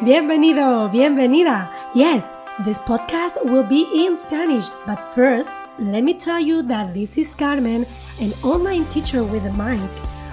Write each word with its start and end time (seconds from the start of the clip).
Bienvenido, 0.00 0.88
bienvenida. 0.90 1.70
Yes, 1.94 2.32
this 2.64 2.78
podcast 2.78 3.36
will 3.44 3.62
be 3.62 3.86
in 3.94 4.18
Spanish, 4.18 4.68
but 4.86 4.98
first, 5.14 5.50
let 5.78 6.02
me 6.02 6.14
tell 6.14 6.40
you 6.40 6.62
that 6.62 6.92
this 6.92 7.16
is 7.16 7.32
Carmen, 7.34 7.86
an 8.20 8.32
online 8.42 8.84
teacher 8.86 9.22
with 9.22 9.46
a 9.46 9.52
mic, 9.52 9.78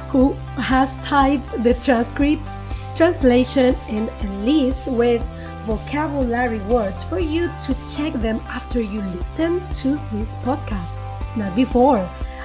who 0.10 0.34
has 0.58 0.92
typed 1.06 1.46
the 1.64 1.76
transcripts, 1.76 2.58
translation, 2.98 3.76
and 3.90 4.10
a 4.10 4.28
list 4.44 4.88
with 4.92 5.22
vocabulary 5.66 6.60
words 6.62 7.04
for 7.04 7.20
you 7.20 7.48
to 7.64 7.76
check 7.96 8.14
them 8.14 8.42
after 8.50 8.82
you 8.82 9.02
listen 9.14 9.62
to 9.76 10.00
this 10.12 10.36
podcast, 10.38 10.98
not 11.38 11.56
before. 11.56 12.00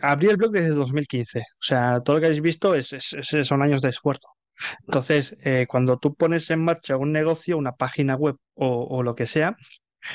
abrí 0.00 0.28
el 0.28 0.36
blog 0.36 0.52
desde 0.52 0.68
2015, 0.68 1.40
o 1.40 1.42
sea, 1.58 2.00
todo 2.04 2.14
lo 2.16 2.20
que 2.20 2.26
habéis 2.26 2.40
visto 2.40 2.76
es, 2.76 2.94
son 3.42 3.62
años 3.62 3.82
de 3.82 3.88
esfuerzo. 3.88 4.28
Entonces, 4.86 5.36
eh, 5.42 5.66
cuando 5.68 5.98
tú 5.98 6.14
pones 6.14 6.48
en 6.50 6.60
marcha 6.60 6.96
un 6.96 7.10
negocio, 7.10 7.58
una 7.58 7.72
página 7.72 8.14
web 8.14 8.36
o 8.54 9.02
lo 9.02 9.16
que 9.16 9.26
sea, 9.26 9.56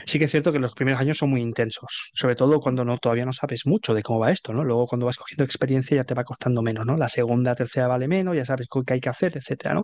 sí 0.05 0.19
que 0.19 0.25
es 0.25 0.31
cierto 0.31 0.51
que 0.51 0.59
los 0.59 0.73
primeros 0.75 0.99
años 1.01 1.17
son 1.17 1.29
muy 1.31 1.41
intensos, 1.41 2.11
sobre 2.13 2.35
todo 2.35 2.59
cuando 2.59 2.85
no, 2.85 2.97
todavía 2.97 3.25
no 3.25 3.33
sabes 3.33 3.65
mucho 3.65 3.93
de 3.93 4.03
cómo 4.03 4.19
va 4.19 4.31
esto, 4.31 4.53
¿no? 4.53 4.63
Luego 4.63 4.87
cuando 4.87 5.05
vas 5.05 5.17
cogiendo 5.17 5.43
experiencia 5.43 5.95
ya 5.97 6.03
te 6.03 6.13
va 6.13 6.23
costando 6.23 6.61
menos, 6.61 6.85
¿no? 6.85 6.97
La 6.97 7.09
segunda, 7.09 7.55
tercera 7.55 7.87
vale 7.87 8.07
menos, 8.07 8.35
ya 8.35 8.45
sabes 8.45 8.67
qué 8.85 8.93
hay 8.93 8.99
que 9.01 9.09
hacer, 9.09 9.37
etcétera, 9.37 9.73
¿no? 9.75 9.83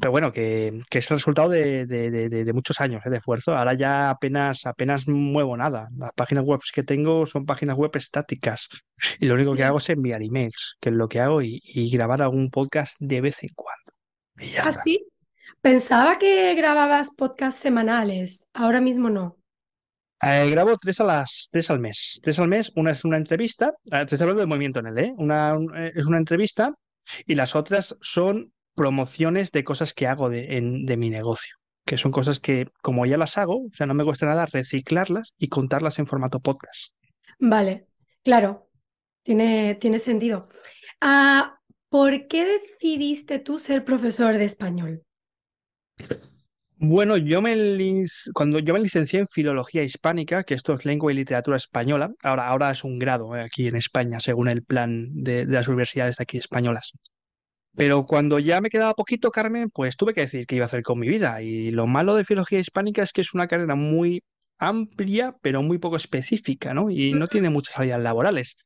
Pero 0.00 0.12
bueno, 0.12 0.32
que, 0.32 0.80
que 0.88 0.98
es 0.98 1.10
el 1.10 1.16
resultado 1.16 1.48
de, 1.48 1.84
de- 1.86 2.10
de- 2.12 2.28
de- 2.28 2.44
de 2.44 2.52
muchos 2.52 2.80
años 2.80 3.04
¿eh? 3.04 3.10
de 3.10 3.16
esfuerzo. 3.16 3.56
Ahora 3.56 3.74
ya 3.74 4.10
apenas, 4.10 4.64
apenas 4.66 5.08
muevo 5.08 5.56
nada. 5.56 5.88
Las 5.98 6.12
páginas 6.12 6.44
web 6.44 6.60
que 6.72 6.84
tengo 6.84 7.26
son 7.26 7.44
páginas 7.44 7.76
web 7.76 7.90
estáticas. 7.96 8.68
Y 9.18 9.26
lo 9.26 9.34
único 9.34 9.54
que 9.56 9.64
hago 9.64 9.78
es 9.78 9.90
enviar 9.90 10.22
emails, 10.22 10.76
que 10.80 10.90
es 10.90 10.94
lo 10.94 11.08
que 11.08 11.18
hago, 11.20 11.42
y, 11.42 11.60
y 11.64 11.90
grabar 11.90 12.22
algún 12.22 12.50
podcast 12.50 12.94
de 13.00 13.20
vez 13.20 13.42
en 13.42 13.50
cuando. 13.54 13.92
Y 14.38 14.52
ya 14.52 14.62
¿Ah, 14.62 14.70
está. 14.70 14.82
sí? 14.84 15.06
Pensaba 15.62 16.18
que 16.18 16.54
grababas 16.54 17.10
podcasts 17.16 17.60
semanales, 17.60 18.46
ahora 18.54 18.80
mismo 18.80 19.10
no. 19.10 19.38
Eh, 20.22 20.50
grabo 20.50 20.76
tres 20.78 21.00
a 21.00 21.04
las 21.04 21.48
tres 21.50 21.70
al 21.70 21.78
mes. 21.80 22.20
Tres 22.22 22.38
al 22.38 22.48
mes, 22.48 22.72
una 22.76 22.90
es 22.92 23.04
una 23.04 23.16
entrevista, 23.16 23.72
eh, 23.86 24.04
te 24.06 24.14
estoy 24.14 24.20
hablando 24.22 24.40
de 24.40 24.46
movimiento 24.46 24.80
en 24.80 24.86
L, 24.88 25.02
¿eh? 25.02 25.12
Una 25.16 25.54
un- 25.56 25.74
eh, 25.76 25.92
es 25.94 26.06
una 26.06 26.18
entrevista 26.18 26.74
y 27.26 27.34
las 27.34 27.56
otras 27.56 27.96
son 28.02 28.52
promociones 28.74 29.50
de 29.52 29.64
cosas 29.64 29.94
que 29.94 30.06
hago 30.06 30.28
de, 30.28 30.56
en- 30.58 30.84
de 30.86 30.96
mi 30.96 31.10
negocio, 31.10 31.54
que 31.86 31.96
son 31.96 32.12
cosas 32.12 32.38
que 32.38 32.68
como 32.82 33.06
ya 33.06 33.16
las 33.16 33.38
hago, 33.38 33.64
o 33.66 33.70
sea, 33.72 33.86
no 33.86 33.94
me 33.94 34.04
cuesta 34.04 34.26
nada 34.26 34.46
reciclarlas 34.46 35.32
y 35.38 35.48
contarlas 35.48 35.98
en 35.98 36.06
formato 36.06 36.40
podcast. 36.40 36.92
Vale, 37.38 37.86
claro, 38.22 38.68
tiene, 39.22 39.74
tiene 39.76 39.98
sentido. 39.98 40.48
Ah, 41.00 41.58
¿por 41.88 42.28
qué 42.28 42.44
decidiste 42.44 43.38
tú 43.38 43.58
ser 43.58 43.84
profesor 43.84 44.36
de 44.36 44.44
español? 44.44 45.02
Bueno, 46.82 47.18
yo 47.18 47.42
me 47.42 47.54
lic- 47.56 48.32
cuando 48.32 48.58
yo 48.58 48.72
me 48.72 48.80
licencié 48.80 49.20
en 49.20 49.26
Filología 49.28 49.82
Hispánica, 49.82 50.44
que 50.44 50.54
esto 50.54 50.72
es 50.72 50.86
lengua 50.86 51.12
y 51.12 51.14
literatura 51.14 51.56
española, 51.58 52.10
ahora, 52.22 52.48
ahora 52.48 52.70
es 52.70 52.84
un 52.84 52.98
grado 52.98 53.36
eh, 53.36 53.42
aquí 53.42 53.66
en 53.66 53.76
España, 53.76 54.18
según 54.18 54.48
el 54.48 54.62
plan 54.64 55.08
de, 55.12 55.44
de 55.44 55.52
las 55.52 55.68
universidades 55.68 56.16
de 56.16 56.22
aquí 56.22 56.38
españolas. 56.38 56.92
Pero 57.76 58.06
cuando 58.06 58.38
ya 58.40 58.60
me 58.60 58.70
quedaba 58.70 58.94
poquito, 58.94 59.30
Carmen, 59.30 59.70
pues 59.70 59.96
tuve 59.96 60.14
que 60.14 60.22
decir 60.22 60.46
qué 60.46 60.56
iba 60.56 60.66
a 60.66 60.68
hacer 60.68 60.82
con 60.82 60.98
mi 61.00 61.08
vida. 61.08 61.42
Y 61.42 61.70
lo 61.72 61.86
malo 61.86 62.14
de 62.16 62.24
Filología 62.24 62.60
Hispánica 62.60 63.02
es 63.02 63.12
que 63.12 63.22
es 63.22 63.34
una 63.34 63.48
carrera 63.48 63.74
muy 63.76 64.22
amplia, 64.58 65.36
pero 65.42 65.62
muy 65.62 65.78
poco 65.78 65.96
específica, 65.96 66.74
¿no? 66.74 66.90
Y 66.90 67.14
no 67.14 67.28
tiene 67.28 67.50
muchas 67.50 67.74
salidas 67.76 68.00
laborales. 68.02 68.56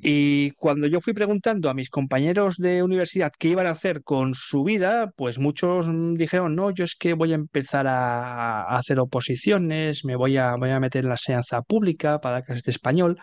Y 0.00 0.50
cuando 0.52 0.86
yo 0.86 1.00
fui 1.00 1.12
preguntando 1.12 1.70
a 1.70 1.74
mis 1.74 1.90
compañeros 1.90 2.56
de 2.56 2.82
universidad 2.82 3.32
qué 3.38 3.48
iban 3.48 3.66
a 3.66 3.70
hacer 3.70 4.02
con 4.02 4.34
su 4.34 4.64
vida, 4.64 5.10
pues 5.16 5.38
muchos 5.38 5.86
dijeron, 6.14 6.54
no, 6.54 6.70
yo 6.70 6.84
es 6.84 6.96
que 6.96 7.14
voy 7.14 7.32
a 7.32 7.36
empezar 7.36 7.86
a, 7.86 8.64
hacer 8.76 8.98
oposiciones, 9.00 10.04
me 10.04 10.16
voy 10.16 10.36
a, 10.36 10.56
voy 10.56 10.70
a 10.70 10.80
meter 10.80 11.04
en 11.04 11.08
la 11.08 11.14
enseñanza 11.14 11.62
pública 11.62 12.20
para 12.20 12.42
clases 12.42 12.64
de 12.64 12.70
español. 12.72 13.18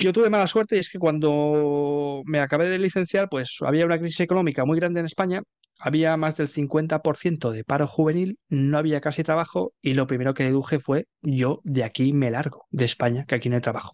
Yo 0.00 0.12
tuve 0.12 0.30
mala 0.30 0.46
suerte 0.46 0.76
y 0.76 0.80
es 0.80 0.90
que 0.90 0.98
cuando 0.98 2.22
me 2.26 2.40
acabé 2.40 2.68
de 2.68 2.78
licenciar, 2.78 3.28
pues 3.30 3.58
había 3.60 3.86
una 3.86 3.98
crisis 3.98 4.20
económica 4.20 4.64
muy 4.64 4.78
grande 4.78 5.00
en 5.00 5.06
España, 5.06 5.42
había 5.78 6.16
más 6.16 6.36
del 6.36 6.48
50% 6.48 7.50
de 7.50 7.64
paro 7.64 7.86
juvenil, 7.86 8.38
no 8.48 8.78
había 8.78 9.00
casi 9.00 9.22
trabajo 9.22 9.72
y 9.80 9.94
lo 9.94 10.06
primero 10.06 10.34
que 10.34 10.44
deduje 10.44 10.80
fue 10.80 11.06
yo 11.22 11.60
de 11.64 11.84
aquí 11.84 12.12
me 12.12 12.30
largo, 12.30 12.66
de 12.70 12.84
España, 12.84 13.24
que 13.26 13.34
aquí 13.34 13.48
no 13.48 13.56
hay 13.56 13.62
trabajo. 13.62 13.92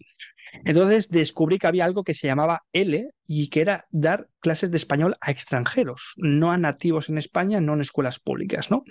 Entonces 0.63 1.09
descubrí 1.09 1.59
que 1.59 1.67
había 1.67 1.85
algo 1.85 2.03
que 2.03 2.13
se 2.13 2.27
llamaba 2.27 2.63
L 2.71 3.09
y 3.27 3.49
que 3.49 3.61
era 3.61 3.85
dar 3.91 4.27
clases 4.39 4.71
de 4.71 4.77
español 4.77 5.17
a 5.21 5.31
extranjeros, 5.31 6.13
no 6.17 6.51
a 6.51 6.57
nativos 6.57 7.09
en 7.09 7.17
España, 7.17 7.59
no 7.59 7.73
en 7.73 7.81
escuelas 7.81 8.19
públicas, 8.19 8.71
¿no? 8.71 8.83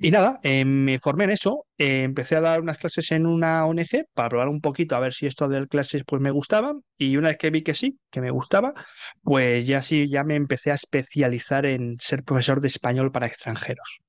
Y 0.00 0.10
nada, 0.10 0.40
eh, 0.42 0.64
me 0.64 0.98
formé 0.98 1.24
en 1.24 1.30
eso, 1.30 1.66
eh, 1.78 2.02
empecé 2.02 2.36
a 2.36 2.40
dar 2.40 2.60
unas 2.60 2.78
clases 2.78 3.10
en 3.12 3.26
una 3.26 3.64
ONG 3.66 4.06
para 4.12 4.28
probar 4.28 4.48
un 4.48 4.60
poquito 4.60 4.96
a 4.96 5.00
ver 5.00 5.12
si 5.12 5.26
esto 5.26 5.48
de 5.48 5.56
dar 5.56 5.68
clases 5.68 6.04
pues 6.06 6.20
me 6.20 6.30
gustaba 6.30 6.74
y 6.98 7.16
una 7.16 7.28
vez 7.28 7.38
que 7.38 7.50
vi 7.50 7.62
que 7.62 7.74
sí, 7.74 7.98
que 8.10 8.20
me 8.20 8.30
gustaba, 8.30 8.74
pues 9.22 9.66
ya 9.66 9.82
sí, 9.82 10.08
ya 10.08 10.24
me 10.24 10.36
empecé 10.36 10.70
a 10.70 10.74
especializar 10.74 11.66
en 11.66 11.96
ser 12.00 12.22
profesor 12.22 12.60
de 12.60 12.68
español 12.68 13.12
para 13.12 13.26
extranjeros. 13.26 14.00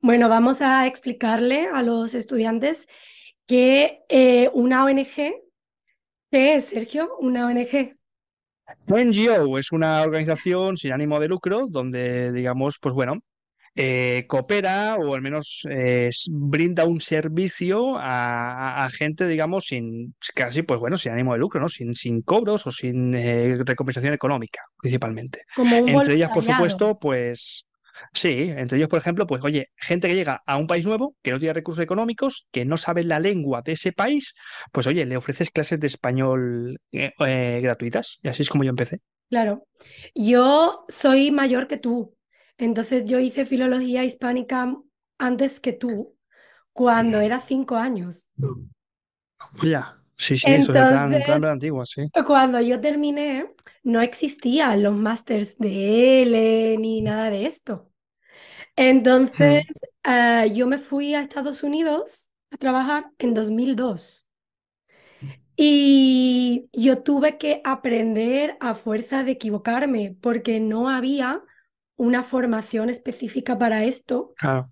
Bueno, 0.00 0.28
vamos 0.28 0.60
a 0.60 0.86
explicarle 0.86 1.68
a 1.72 1.82
los 1.82 2.14
estudiantes 2.14 2.88
que 3.46 4.02
eh, 4.08 4.50
una 4.52 4.84
ONG, 4.84 5.32
¿qué 6.30 6.54
es, 6.54 6.66
Sergio? 6.66 7.16
Una 7.18 7.46
ONG. 7.46 7.96
NGO 8.86 9.58
es 9.58 9.72
una 9.72 10.02
organización 10.02 10.76
sin 10.76 10.92
ánimo 10.92 11.20
de 11.20 11.28
lucro 11.28 11.66
donde, 11.68 12.32
digamos, 12.32 12.78
pues 12.80 12.94
bueno, 12.94 13.20
eh, 13.74 14.24
coopera 14.28 14.96
o 14.96 15.14
al 15.14 15.22
menos 15.22 15.66
eh, 15.70 16.10
brinda 16.30 16.84
un 16.84 17.00
servicio 17.00 17.96
a, 17.98 18.88
gente, 18.92 19.26
digamos, 19.26 19.66
sin 19.66 20.14
casi, 20.34 20.62
pues 20.62 20.80
bueno, 20.80 20.96
sin 20.96 21.12
ánimo 21.12 21.32
de 21.32 21.38
lucro, 21.38 21.60
¿no? 21.60 21.68
Sin, 21.68 21.94
sin 21.94 22.22
cobros 22.22 22.66
o 22.66 22.72
sin 22.72 23.14
eh, 23.14 23.56
recompensación 23.64 24.14
económica, 24.14 24.62
principalmente. 24.78 25.42
Como 25.54 25.78
un 25.78 25.88
Entre 25.88 26.14
ellas, 26.14 26.30
por 26.32 26.42
supuesto, 26.42 26.98
pues 26.98 27.66
Sí, 28.12 28.52
entre 28.56 28.78
ellos, 28.78 28.88
por 28.88 28.98
ejemplo, 28.98 29.26
pues 29.26 29.42
oye, 29.44 29.70
gente 29.76 30.08
que 30.08 30.14
llega 30.14 30.42
a 30.46 30.56
un 30.56 30.66
país 30.66 30.84
nuevo, 30.84 31.16
que 31.22 31.30
no 31.30 31.38
tiene 31.38 31.54
recursos 31.54 31.82
económicos, 31.82 32.46
que 32.50 32.64
no 32.64 32.76
sabe 32.76 33.04
la 33.04 33.20
lengua 33.20 33.62
de 33.62 33.72
ese 33.72 33.92
país, 33.92 34.34
pues 34.72 34.86
oye, 34.86 35.04
le 35.06 35.16
ofreces 35.16 35.50
clases 35.50 35.80
de 35.80 35.86
español 35.86 36.80
eh, 36.92 37.12
eh, 37.26 37.58
gratuitas. 37.62 38.18
Y 38.22 38.28
así 38.28 38.42
es 38.42 38.48
como 38.48 38.64
yo 38.64 38.70
empecé. 38.70 39.00
Claro. 39.28 39.66
Yo 40.14 40.84
soy 40.88 41.30
mayor 41.30 41.66
que 41.66 41.78
tú, 41.78 42.14
entonces 42.64 43.04
yo 43.04 43.18
hice 43.18 43.44
filología 43.44 44.04
hispánica 44.04 44.76
antes 45.18 45.60
que 45.60 45.72
tú, 45.72 46.16
cuando 46.72 47.20
era 47.20 47.40
cinco 47.40 47.76
años. 47.76 48.26
Ya, 49.62 49.98
sí, 50.16 50.36
sí, 50.38 50.50
eso 50.50 50.72
es 50.72 50.78
plan 50.78 51.10
plan 51.24 51.44
antiguo, 51.44 51.84
sí. 51.84 52.10
cuando 52.26 52.60
yo 52.60 52.80
terminé, 52.80 53.50
no 53.82 54.00
existían 54.00 54.82
los 54.82 54.94
másters 54.94 55.58
de 55.58 56.22
L 56.22 56.76
ni 56.78 57.02
nada 57.02 57.30
de 57.30 57.46
esto. 57.46 57.90
Entonces, 58.76 59.64
eh, 60.04 60.50
yo 60.54 60.66
me 60.66 60.78
fui 60.78 61.14
a 61.14 61.20
Estados 61.20 61.62
Unidos 61.62 62.30
a 62.50 62.56
trabajar 62.56 63.10
en 63.18 63.34
2002 63.34 64.28
y 65.56 66.68
yo 66.72 67.02
tuve 67.02 67.38
que 67.38 67.60
aprender 67.64 68.56
a 68.60 68.74
fuerza 68.74 69.22
de 69.22 69.32
equivocarme 69.32 70.16
porque 70.20 70.60
no 70.60 70.88
había 70.88 71.42
una 71.96 72.22
formación 72.22 72.90
específica 72.90 73.58
para 73.58 73.84
esto 73.84 74.32
claro. 74.36 74.70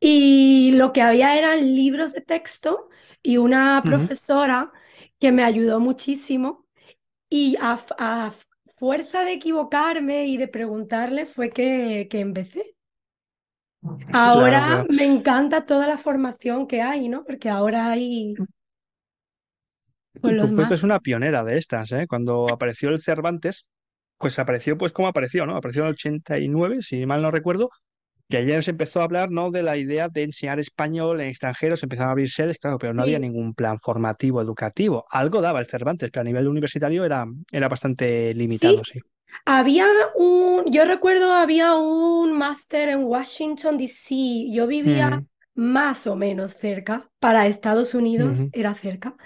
y 0.00 0.72
lo 0.72 0.92
que 0.92 1.02
había 1.02 1.38
eran 1.38 1.74
libros 1.74 2.12
de 2.12 2.20
texto 2.20 2.88
y 3.22 3.36
una 3.36 3.82
profesora 3.84 4.72
que 5.18 5.32
me 5.32 5.44
ayudó 5.44 5.80
muchísimo 5.80 6.66
y 7.28 7.56
a, 7.60 7.78
fuerza 8.66 9.24
de 9.24 9.34
equivocarme 9.34 10.26
y 10.26 10.38
de 10.38 10.48
preguntarle 10.48 11.26
fue 11.26 11.50
que, 11.50 12.08
que 12.10 12.20
empecé. 12.20 12.74
Ahora 14.10 14.60
claro. 14.60 14.86
me 14.88 15.04
encanta 15.04 15.66
toda 15.66 15.86
la 15.86 15.98
formación 15.98 16.66
que 16.66 16.80
hay, 16.80 17.10
¿no? 17.10 17.22
Porque 17.24 17.50
ahora 17.50 17.90
hay 17.90 18.34
pues 20.20 20.34
los 20.34 20.52
más. 20.52 20.82
una 20.82 21.00
pionera 21.00 21.44
de 21.44 21.56
estas, 21.56 21.92
¿eh? 21.92 22.06
Cuando 22.08 22.46
apareció 22.52 22.90
el 22.90 23.00
Cervantes, 23.00 23.66
pues 24.20 24.38
apareció 24.40 24.78
pues 24.78 24.92
como 24.92 25.08
apareció, 25.08 25.46
¿no? 25.46 25.56
Apareció 25.56 25.82
en 25.82 25.88
el 25.88 25.94
89, 25.94 26.82
si 26.82 27.06
mal 27.06 27.22
no 27.22 27.32
recuerdo, 27.32 27.70
que 28.28 28.38
ayer 28.38 28.62
se 28.64 28.72
empezó 28.72 29.00
a 29.00 29.04
hablar, 29.04 29.30
¿no? 29.30 29.50
De 29.50 29.62
la 29.62 29.76
idea 29.78 30.08
de 30.08 30.24
enseñar 30.24 30.60
español 30.60 31.20
en 31.20 31.28
extranjeros, 31.28 31.82
empezaron 31.82 32.10
a 32.10 32.12
abrir 32.12 32.30
sedes, 32.30 32.58
claro, 32.58 32.78
pero 32.78 32.94
no 32.94 33.02
había 33.02 33.18
ningún 33.20 33.54
plan 33.54 33.78
formativo 33.80 34.40
educativo. 34.42 35.06
Algo 35.10 35.40
daba 35.42 35.60
el 35.60 35.66
Cervantes, 35.68 36.10
pero 36.12 36.22
a 36.22 36.24
nivel 36.24 36.48
universitario 36.48 37.04
era, 37.04 37.26
era 37.52 37.68
bastante 37.68 38.34
limitado, 38.34 38.84
sí. 38.84 39.00
sí. 39.00 39.00
Había 39.44 39.86
un, 40.16 40.64
yo 40.70 40.84
recuerdo 40.84 41.32
había 41.34 41.74
un 41.74 42.32
máster 42.32 42.88
en 42.90 43.04
Washington, 43.04 43.78
D.C. 43.78 44.14
Yo 44.52 44.66
vivía 44.66 45.10
Ujú, 45.10 45.26
más 45.54 46.06
o 46.06 46.16
menos 46.16 46.52
cerca, 46.54 47.10
para 47.18 47.46
Estados 47.46 47.94
Unidos 47.94 48.48
era 48.52 48.74
cerca. 48.74 49.16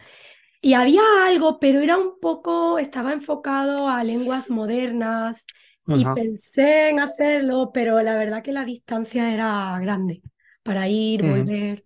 Y 0.65 0.73
había 0.73 1.03
algo, 1.27 1.61
pero 1.61 1.81
era 1.81 1.99
un 1.99 2.19
poco, 2.19 2.79
estaba 2.79 3.13
enfocado 3.13 3.87
a 3.87 4.03
lenguas 4.03 4.49
modernas 4.49 5.45
y 5.87 6.07
pensé 6.07 6.89
en 6.89 7.01
hacerlo, 7.01 7.71
pero 7.75 8.01
la 8.01 8.17
verdad 8.17 8.43
que 8.43 8.51
la 8.51 8.65
distancia 8.65 9.35
era 9.35 9.79
grande 9.79 10.23
para 10.63 10.89
ir, 10.89 11.23
volver. 11.23 11.85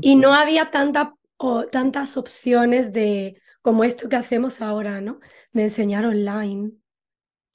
Y 0.00 0.16
no 0.16 0.32
había 0.32 0.70
tanta, 0.70 1.16
o, 1.36 1.66
tantas 1.66 2.16
opciones 2.16 2.94
de 2.94 3.42
como 3.60 3.84
esto 3.84 4.08
que 4.08 4.16
hacemos 4.16 4.62
ahora, 4.62 5.02
¿no? 5.02 5.20
De 5.52 5.64
enseñar 5.64 6.06
online. 6.06 6.72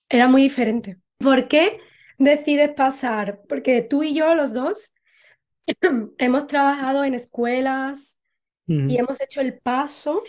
Era 0.08 0.28
muy 0.28 0.44
diferente. 0.44 1.00
¿Por 1.18 1.48
qué 1.48 1.80
decides 2.20 2.70
pasar? 2.76 3.42
Porque 3.50 3.82
tú 3.82 4.04
y 4.04 4.14
yo, 4.14 4.36
los 4.36 4.54
dos, 4.54 4.94
hemos 6.20 6.46
trabajado 6.46 7.04
en 7.04 7.16
escuelas 7.16 8.20
y 8.88 8.98
hemos 8.98 9.22
hecho 9.22 9.42
el 9.42 9.58
paso 9.60 10.24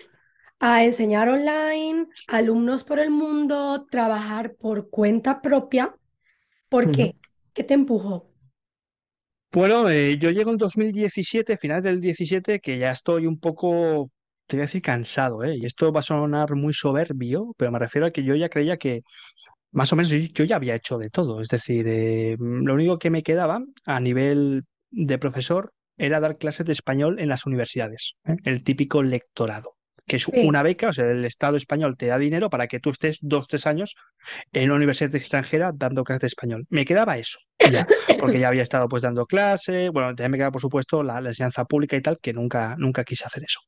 a 0.60 0.84
enseñar 0.84 1.28
online, 1.28 2.06
alumnos 2.28 2.84
por 2.84 2.98
el 3.00 3.10
mundo, 3.10 3.86
trabajar 3.90 4.54
por 4.54 4.90
cuenta 4.90 5.42
propia. 5.42 5.94
¿Por 6.68 6.90
qué? 6.90 7.16
¿Qué 7.52 7.64
te 7.64 7.74
empujó? 7.74 8.28
Bueno, 9.52 9.90
eh, 9.90 10.16
yo 10.18 10.30
llego 10.30 10.50
en 10.50 10.56
2017, 10.56 11.58
finales 11.58 11.84
del 11.84 12.00
17, 12.00 12.60
que 12.60 12.78
ya 12.78 12.92
estoy 12.92 13.26
un 13.26 13.38
poco, 13.38 14.10
te 14.46 14.56
voy 14.56 14.62
a 14.62 14.66
decir, 14.66 14.80
cansado, 14.80 15.44
¿eh? 15.44 15.56
Y 15.56 15.66
esto 15.66 15.92
va 15.92 16.00
a 16.00 16.02
sonar 16.02 16.54
muy 16.54 16.72
soberbio, 16.72 17.52
pero 17.58 17.70
me 17.70 17.78
refiero 17.78 18.06
a 18.06 18.10
que 18.10 18.24
yo 18.24 18.34
ya 18.34 18.48
creía 18.48 18.78
que 18.78 19.02
más 19.72 19.92
o 19.92 19.96
menos 19.96 20.10
yo, 20.10 20.18
yo 20.18 20.44
ya 20.44 20.56
había 20.56 20.74
hecho 20.74 20.98
de 20.98 21.10
todo. 21.10 21.40
Es 21.40 21.48
decir, 21.48 21.86
eh, 21.88 22.36
lo 22.38 22.74
único 22.74 22.98
que 22.98 23.10
me 23.10 23.22
quedaba 23.22 23.62
a 23.86 24.00
nivel 24.00 24.64
de 24.90 25.18
profesor 25.18 25.72
era 25.96 26.20
dar 26.20 26.38
clases 26.38 26.66
de 26.66 26.72
español 26.72 27.18
en 27.20 27.28
las 27.28 27.46
universidades, 27.46 28.14
¿eh? 28.26 28.36
El 28.44 28.62
típico 28.62 29.02
lectorado, 29.02 29.76
que 30.06 30.16
es 30.16 30.24
Sí. 30.24 30.46
una 30.46 30.62
beca, 30.62 30.88
o 30.88 30.92
sea, 30.92 31.06
el 31.10 31.24
Estado 31.24 31.56
español 31.56 31.96
te 31.96 32.06
da 32.06 32.18
dinero 32.18 32.50
para 32.50 32.66
que 32.66 32.80
tú 32.80 32.90
estés 32.90 33.18
dos, 33.20 33.46
tres 33.48 33.66
años 33.66 33.94
en 34.52 34.64
una 34.70 34.76
universidad 34.76 35.14
extranjera 35.14 35.72
dando 35.74 36.04
clases 36.04 36.22
de 36.22 36.26
español. 36.28 36.66
Me 36.70 36.84
quedaba 36.84 37.18
eso, 37.18 37.38
ya, 37.70 37.86
porque 38.18 38.38
ya 38.38 38.48
había 38.48 38.62
estado 38.62 38.88
pues 38.88 39.02
dando 39.02 39.26
clases, 39.26 39.90
bueno, 39.92 40.08
también 40.08 40.32
me 40.32 40.38
quedaba 40.38 40.52
por 40.52 40.60
supuesto 40.60 41.02
la, 41.02 41.20
la 41.20 41.30
enseñanza 41.30 41.64
pública 41.64 41.96
y 41.96 42.00
tal, 42.02 42.18
que 42.20 42.32
nunca, 42.32 42.74
nunca 42.78 43.04
quise 43.04 43.24
hacer 43.24 43.44
eso. 43.44 43.60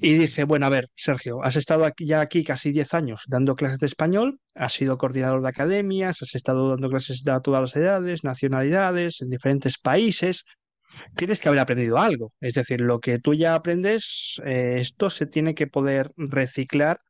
Y 0.00 0.16
dice, 0.18 0.44
bueno, 0.44 0.66
a 0.66 0.68
ver, 0.68 0.88
Sergio, 0.94 1.42
has 1.42 1.56
estado 1.56 1.84
aquí, 1.84 2.06
ya 2.06 2.20
aquí 2.20 2.44
casi 2.44 2.70
10 2.70 2.94
años 2.94 3.24
dando 3.26 3.56
clases 3.56 3.80
de 3.80 3.86
español, 3.86 4.38
has 4.54 4.72
sido 4.72 4.96
coordinador 4.98 5.42
de 5.42 5.48
academias, 5.48 6.22
has 6.22 6.32
estado 6.36 6.68
dando 6.70 6.88
clases 6.88 7.26
a 7.26 7.40
todas 7.40 7.60
las 7.60 7.74
edades, 7.74 8.22
nacionalidades, 8.22 9.20
en 9.20 9.30
diferentes 9.30 9.78
países, 9.78 10.44
tienes 11.16 11.40
que 11.40 11.48
haber 11.48 11.60
aprendido 11.60 11.98
algo. 11.98 12.32
Es 12.40 12.54
decir, 12.54 12.80
lo 12.80 13.00
que 13.00 13.18
tú 13.18 13.34
ya 13.34 13.54
aprendes, 13.54 14.40
eh, 14.44 14.76
esto 14.78 15.10
se 15.10 15.26
tiene 15.26 15.54
que 15.54 15.66
poder 15.66 16.12
reciclar 16.16 17.00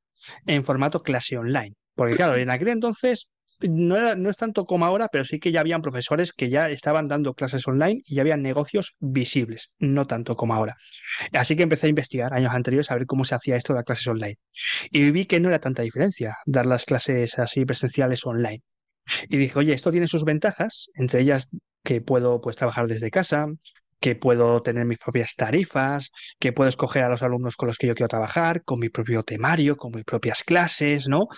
en 0.47 0.65
formato 0.65 1.03
clase 1.03 1.39
online. 1.39 1.75
Porque 1.95 2.17
claro, 2.17 2.37
en 2.37 2.51
aquel 2.51 2.69
entonces 2.69 3.29
no, 3.61 3.97
era, 3.97 4.17
no 4.17 4.31
es 4.31 4.37
tanto 4.37 4.67
como 4.67 4.85
ahora, 4.85 5.09
pero 5.09 5.25
sí 5.25 5.39
que 5.39 5.53
ya 5.53 5.61
habían 5.61 5.83
profesores 5.83 6.33
que 6.33 6.49
ya 6.49 6.69
estaban 6.71 7.09
dando 7.09 7.35
clases 7.35 7.67
online 7.67 8.03
y 8.05 8.17
ya 8.17 8.23
habían 8.23 8.43
negocios 8.43 8.97
visibles, 8.99 9.71
no 9.79 10.07
tanto 10.07 10.37
como 10.37 10.55
ahora. 10.55 10.77
Así 11.33 11.57
que 11.57 11.63
empecé 11.63 11.87
a 11.87 11.91
investigar 11.91 12.35
años 12.35 12.53
anteriores 12.53 12.91
a 12.91 12.95
ver 12.95 13.07
cómo 13.07 13.25
se 13.25 13.35
hacía 13.35 13.57
esto 13.57 13.73
de 13.73 13.79
las 13.79 13.85
clases 13.85 14.07
online. 14.09 14.37
Y 14.91 15.11
vi 15.11 15.27
que 15.27 15.41
no 15.41 15.49
era 15.49 15.61
tanta 15.61 15.83
diferencia 15.83 16.37
dar 16.47 16.67
las 16.67 16.85
clases 16.85 17.39
así 17.39 17.65
presenciales 17.65 18.25
online. 18.27 18.63
Y 19.29 19.37
dije, 19.37 19.59
oye, 19.59 19.75
esto 19.75 19.91
tiene 19.91 20.07
sus 20.07 20.25
ventajas, 20.25 20.89
entre 20.95 21.21
ellas 21.21 21.49
que 21.85 22.01
puedo 22.01 22.41
pues 22.41 22.57
trabajar 22.57 22.89
desde 22.89 23.11
casa, 23.11 23.47
que 24.01 24.17
puedo 24.17 24.61
tener 24.63 24.85
mis 24.85 24.99
propias 24.99 25.35
tarifas, 25.35 26.11
que 26.39 26.53
puedo 26.53 26.69
escoger 26.69 27.05
a 27.05 27.09
los 27.09 27.23
alumnos 27.23 27.57
con 27.57 27.69
los 27.69 27.79
que 27.79 27.87
yo 27.87 27.95
quiero 27.95 28.09
trabajar, 28.09 28.63
con 28.63 28.79
mi 28.79 28.91
propio 28.91 29.23
temario, 29.23 29.77
con 29.77 29.93
mis 29.93 30.05
propias 30.05 30.45
clases, 30.45 31.09
¿no? 31.09 31.29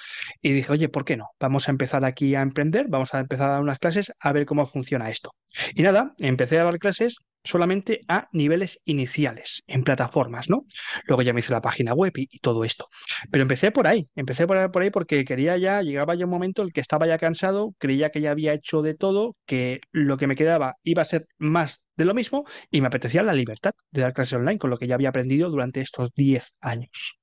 Y 0.42 0.52
dije, 0.52 0.72
oye, 0.72 0.88
¿por 0.88 1.04
qué 1.04 1.16
no? 1.16 1.26
Vamos 1.38 1.68
a 1.68 1.70
empezar 1.70 2.04
aquí 2.04 2.34
a 2.34 2.42
emprender, 2.42 2.86
vamos 2.88 3.14
a 3.14 3.20
empezar 3.20 3.50
a 3.50 3.52
dar 3.52 3.62
unas 3.62 3.78
clases 3.78 4.12
a 4.18 4.32
ver 4.32 4.46
cómo 4.46 4.66
funciona 4.66 5.10
esto. 5.10 5.30
Y 5.74 5.82
nada, 5.82 6.14
empecé 6.18 6.58
a 6.58 6.64
dar 6.64 6.78
clases 6.78 7.18
solamente 7.46 8.00
a 8.08 8.28
niveles 8.32 8.80
iniciales, 8.84 9.62
en 9.66 9.84
plataformas, 9.84 10.50
¿no? 10.50 10.66
Luego 11.04 11.22
ya 11.22 11.32
me 11.32 11.40
hice 11.40 11.52
la 11.52 11.60
página 11.60 11.94
web 11.94 12.12
y, 12.16 12.28
y 12.30 12.38
todo 12.40 12.64
esto. 12.64 12.88
Pero 13.30 13.42
empecé 13.42 13.70
por 13.70 13.86
ahí, 13.86 14.08
empecé 14.14 14.46
por 14.46 14.58
ahí, 14.58 14.68
por 14.68 14.82
ahí 14.82 14.90
porque 14.90 15.24
quería 15.24 15.56
ya, 15.56 15.82
llegaba 15.82 16.14
ya 16.14 16.24
un 16.24 16.30
momento 16.30 16.62
en 16.62 16.68
el 16.68 16.72
que 16.72 16.80
estaba 16.80 17.06
ya 17.06 17.18
cansado, 17.18 17.74
creía 17.78 18.10
que 18.10 18.20
ya 18.20 18.32
había 18.32 18.52
hecho 18.52 18.82
de 18.82 18.94
todo, 18.94 19.36
que 19.46 19.80
lo 19.92 20.16
que 20.16 20.26
me 20.26 20.36
quedaba 20.36 20.76
iba 20.82 21.02
a 21.02 21.06
ser 21.06 21.26
más 21.38 21.80
de 21.96 22.04
lo 22.04 22.14
mismo 22.14 22.44
y 22.70 22.80
me 22.80 22.88
apetecía 22.88 23.22
la 23.22 23.32
libertad 23.32 23.72
de 23.90 24.02
dar 24.02 24.12
clases 24.12 24.34
online 24.34 24.58
con 24.58 24.70
lo 24.70 24.78
que 24.78 24.86
ya 24.86 24.94
había 24.94 25.08
aprendido 25.08 25.50
durante 25.50 25.80
estos 25.80 26.12
10 26.14 26.54
años. 26.60 27.18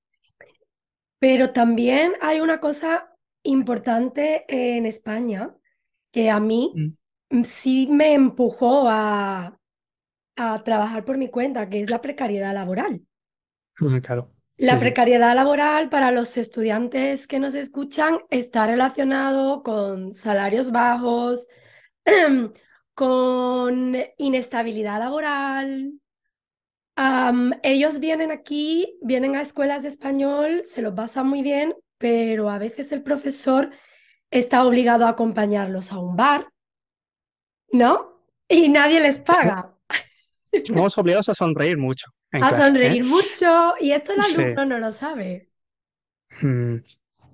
Pero 1.20 1.52
también 1.52 2.14
hay 2.22 2.42
una 2.42 2.60
cosa 2.60 3.14
importante 3.44 4.46
en 4.48 4.86
España 4.86 5.56
que 6.12 6.30
a 6.30 6.40
mí 6.40 6.74
mm, 7.30 7.44
sí 7.44 7.88
me 7.90 8.14
empujó 8.14 8.90
a, 8.90 9.58
a 10.36 10.64
trabajar 10.64 11.06
por 11.06 11.18
mi 11.18 11.30
cuenta, 11.30 11.70
que 11.70 11.82
es 11.82 11.90
la 11.90 12.02
precariedad 12.02 12.54
laboral. 12.54 13.02
Claro, 13.76 14.34
La 14.58 14.74
sí, 14.74 14.80
precariedad 14.80 15.36
laboral 15.36 15.90
para 15.90 16.12
los 16.12 16.38
estudiantes 16.38 17.28
que 17.28 17.40
nos 17.40 17.56
escuchan 17.56 18.20
está 18.30 18.68
relacionado 18.68 19.64
con 19.64 20.14
salarios 20.14 20.72
bajos, 20.72 21.48
con 22.96 23.96
inestabilidad 24.18 25.00
laboral. 25.00 25.94
Ellos 27.64 28.00
vienen 28.00 28.32
aquí, 28.32 28.98
vienen 29.02 29.36
a 29.36 29.42
escuelas 29.42 29.84
de 29.84 29.90
español, 29.90 30.64
se 30.64 30.82
lo 30.82 30.94
pasan 30.94 31.28
muy 31.28 31.42
bien, 31.42 31.74
pero 31.98 32.50
a 32.50 32.58
veces 32.60 32.92
el 32.92 33.02
profesor 33.04 33.72
está 34.30 34.66
obligado 34.66 35.06
a 35.06 35.10
acompañarlos 35.10 35.92
a 35.92 36.00
un 36.00 36.16
bar, 36.16 36.50
¿no? 37.72 38.22
Y 38.48 38.70
nadie 38.70 39.00
les 39.00 39.20
paga. 39.20 39.76
Estamos 40.54 40.98
obligados 40.98 41.30
a 41.30 41.36
sonreír 41.36 41.78
mucho 41.78 42.08
A 42.42 42.42
clase, 42.42 42.88
¿eh? 42.88 43.02
sonreír 43.02 43.04
mucho 43.06 43.76
y 43.80 43.92
esto 43.92 44.14
el 44.14 44.22
Sí. 44.22 44.36
alumno 44.36 44.66
no 44.66 44.78
lo 44.80 44.92
sabe. 44.92 45.52
Mm. 46.42 46.78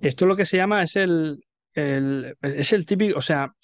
Esto 0.00 0.26
lo 0.26 0.36
que 0.36 0.46
se 0.46 0.56
llama 0.56 0.82
es 0.82 0.96
el, 0.96 1.44
el, 1.74 2.36
es 2.42 2.72
el 2.72 2.86
típico, 2.86 3.18
o 3.18 3.22
sea, 3.22 3.54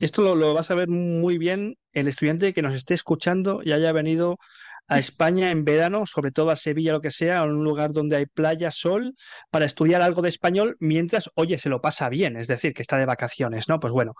Esto 0.00 0.22
lo, 0.22 0.34
lo 0.36 0.54
vas 0.54 0.70
a 0.70 0.74
ver 0.76 0.88
muy 0.88 1.38
bien 1.38 1.76
el 1.92 2.08
estudiante 2.08 2.52
que 2.54 2.62
nos 2.62 2.74
esté 2.74 2.94
escuchando 2.94 3.62
y 3.64 3.72
haya 3.72 3.92
venido 3.92 4.38
a 4.86 4.98
España 4.98 5.50
en 5.50 5.64
verano, 5.64 6.04
sobre 6.06 6.30
todo 6.30 6.50
a 6.50 6.56
Sevilla, 6.56 6.92
lo 6.92 7.00
que 7.00 7.10
sea, 7.10 7.42
en 7.42 7.50
un 7.50 7.64
lugar 7.64 7.92
donde 7.92 8.16
hay 8.16 8.26
playa, 8.26 8.70
sol, 8.70 9.14
para 9.50 9.64
estudiar 9.64 10.02
algo 10.02 10.22
de 10.22 10.28
español 10.28 10.76
mientras, 10.80 11.30
oye, 11.34 11.58
se 11.58 11.68
lo 11.68 11.80
pasa 11.80 12.08
bien, 12.08 12.36
es 12.36 12.48
decir, 12.48 12.74
que 12.74 12.82
está 12.82 12.98
de 12.98 13.06
vacaciones, 13.06 13.68
¿no? 13.68 13.80
Pues 13.80 13.92
bueno, 13.92 14.14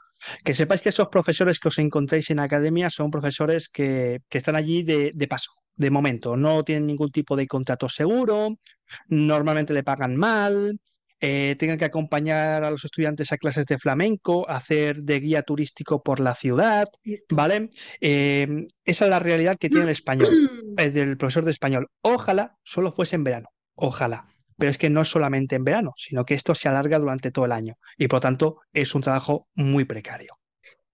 que 0.44 0.54
sepáis 0.54 0.80
que 0.80 0.88
esos 0.88 1.08
profesores 1.08 1.58
que 1.58 1.68
os 1.68 1.78
encontréis 1.78 2.30
en 2.30 2.38
academia 2.38 2.88
son 2.90 3.10
profesores 3.10 3.68
que, 3.68 4.20
que 4.28 4.38
están 4.38 4.56
allí 4.56 4.82
de, 4.82 5.10
de 5.14 5.28
paso, 5.28 5.50
de 5.76 5.90
momento, 5.90 6.36
no 6.36 6.64
tienen 6.64 6.86
ningún 6.86 7.10
tipo 7.10 7.36
de 7.36 7.46
contrato 7.46 7.88
seguro, 7.88 8.56
normalmente 9.08 9.74
le 9.74 9.82
pagan 9.82 10.16
mal, 10.16 10.78
eh, 11.26 11.56
tengan 11.56 11.78
que 11.78 11.86
acompañar 11.86 12.64
a 12.64 12.70
los 12.70 12.84
estudiantes 12.84 13.32
a 13.32 13.38
clases 13.38 13.64
de 13.64 13.78
flamenco, 13.78 14.46
hacer 14.46 15.04
de 15.04 15.20
guía 15.20 15.40
turístico 15.40 16.02
por 16.02 16.20
la 16.20 16.34
ciudad. 16.34 16.86
¿vale? 17.30 17.70
Eh, 18.02 18.66
esa 18.84 19.04
es 19.06 19.10
la 19.10 19.20
realidad 19.20 19.56
que 19.58 19.70
tiene 19.70 19.84
el 19.84 19.90
español, 19.90 20.28
el 20.76 20.92
del 20.92 21.16
profesor 21.16 21.46
de 21.46 21.52
español. 21.52 21.88
Ojalá 22.02 22.58
solo 22.62 22.92
fuese 22.92 23.16
en 23.16 23.24
verano, 23.24 23.48
ojalá. 23.74 24.26
Pero 24.58 24.70
es 24.70 24.76
que 24.76 24.90
no 24.90 25.00
es 25.00 25.08
solamente 25.08 25.56
en 25.56 25.64
verano, 25.64 25.94
sino 25.96 26.26
que 26.26 26.34
esto 26.34 26.54
se 26.54 26.68
alarga 26.68 26.98
durante 26.98 27.30
todo 27.30 27.46
el 27.46 27.52
año 27.52 27.78
y 27.96 28.06
por 28.06 28.20
tanto 28.20 28.58
es 28.74 28.94
un 28.94 29.00
trabajo 29.00 29.48
muy 29.54 29.86
precario. 29.86 30.38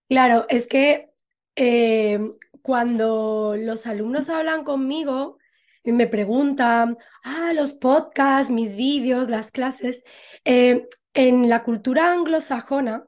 Claro, 0.08 0.46
es 0.48 0.68
que 0.68 1.10
eh, 1.56 2.20
cuando 2.62 3.56
los 3.58 3.88
alumnos 3.88 4.28
hablan 4.28 4.62
conmigo 4.62 5.38
y 5.82 5.92
me 5.92 6.06
preguntan, 6.06 6.98
ah, 7.24 7.52
los 7.54 7.72
podcasts, 7.72 8.52
mis 8.52 8.76
vídeos, 8.76 9.28
las 9.28 9.50
clases, 9.50 10.04
eh, 10.44 10.88
en 11.14 11.48
la 11.48 11.62
cultura 11.64 12.12
anglosajona 12.12 13.06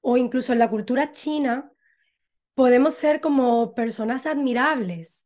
o 0.00 0.16
incluso 0.16 0.52
en 0.52 0.58
la 0.60 0.70
cultura 0.70 1.12
china, 1.12 1.72
podemos 2.54 2.94
ser 2.94 3.20
como 3.20 3.74
personas 3.74 4.26
admirables, 4.26 5.24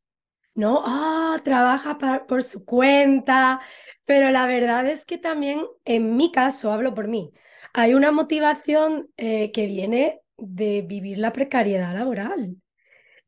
¿no? 0.55 0.83
Ah, 0.87 1.41
trabaja 1.45 1.99
por 2.27 2.43
su 2.43 2.65
cuenta, 2.65 3.61
pero 4.07 4.31
la 4.31 4.47
verdad 4.47 4.87
es 4.89 5.05
que 5.07 5.19
también, 5.19 5.65
en 5.85 6.17
mi 6.17 6.33
caso, 6.33 6.73
hablo 6.73 6.95
por 6.95 7.09
mí, 7.09 7.33
hay 7.73 7.95
una 7.95 8.13
motivación 8.13 9.11
eh, 9.17 9.53
que 9.53 9.67
viene 9.67 10.21
de 10.37 10.83
vivir 10.83 11.19
la 11.19 11.33
precariedad 11.33 11.95
laboral. 11.95 12.57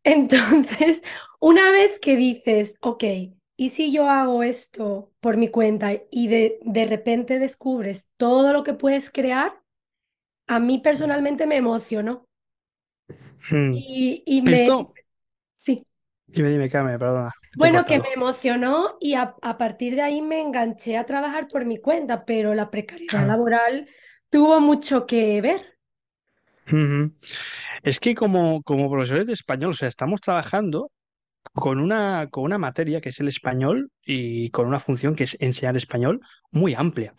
Entonces, 0.07 1.03
una 1.41 1.73
vez 1.73 2.01
que 2.01 2.17
dices, 2.17 2.77
ok, 2.83 3.05
¿y 3.59 3.71
si 3.71 3.93
yo 3.93 4.09
hago 4.11 4.45
esto 4.45 5.13
por 5.21 5.37
mi 5.39 5.51
cuenta 5.51 5.93
y 6.13 6.29
de, 6.29 6.61
de 6.63 6.87
repente 6.87 7.41
descubres 7.41 8.09
todo 8.19 8.55
lo 8.55 8.65
que 8.65 8.75
puedes 8.75 9.11
crear? 9.11 9.63
A 10.49 10.61
mí 10.61 10.79
personalmente 10.81 11.47
me 11.47 11.57
emocionó 11.59 12.29
Hmm. 13.49 13.85
y, 13.87 14.23
y 14.27 14.43
me, 14.43 14.75
Esto, 14.75 14.99
sí, 15.57 15.87
dime, 16.27 16.51
dime, 16.51 16.69
Carmen, 16.71 16.99
perdona, 16.99 17.33
bueno, 17.55 17.87
que 17.87 17.99
me 17.99 18.13
emocionó 18.15 18.97
y 19.01 19.15
a, 19.15 19.35
a 19.43 19.59
partir 19.59 19.95
de 19.97 20.03
ahí 20.03 20.21
me 20.23 20.41
enganché 20.41 20.97
a 20.99 21.07
trabajar 21.07 21.49
por 21.51 21.65
mi 21.65 21.79
cuenta, 21.79 22.25
pero 22.27 22.55
la 22.55 22.71
precariedad 22.71 23.25
Claro. 23.25 23.27
laboral 23.27 23.89
tuvo 24.31 24.61
mucho 24.61 25.07
que 25.07 25.41
ver. 25.41 25.76
Es 27.83 28.01
que 28.01 28.15
como, 28.15 28.63
como 28.63 28.91
profesores 28.91 29.27
de 29.27 29.33
español, 29.33 29.71
o 29.71 29.75
sea, 29.75 29.89
estamos 29.89 30.21
trabajando 30.21 30.91
con 31.55 31.79
una, 31.79 32.29
con 32.31 32.45
una 32.45 32.59
materia 32.59 33.01
que 33.01 33.11
es 33.11 33.21
el 33.21 33.29
español 33.29 33.91
y 34.05 34.51
con 34.51 34.67
una 34.67 34.81
función 34.81 35.15
que 35.15 35.25
es 35.25 35.37
enseñar 35.41 35.77
español 35.77 36.21
muy 36.51 36.75
amplia. 36.75 37.15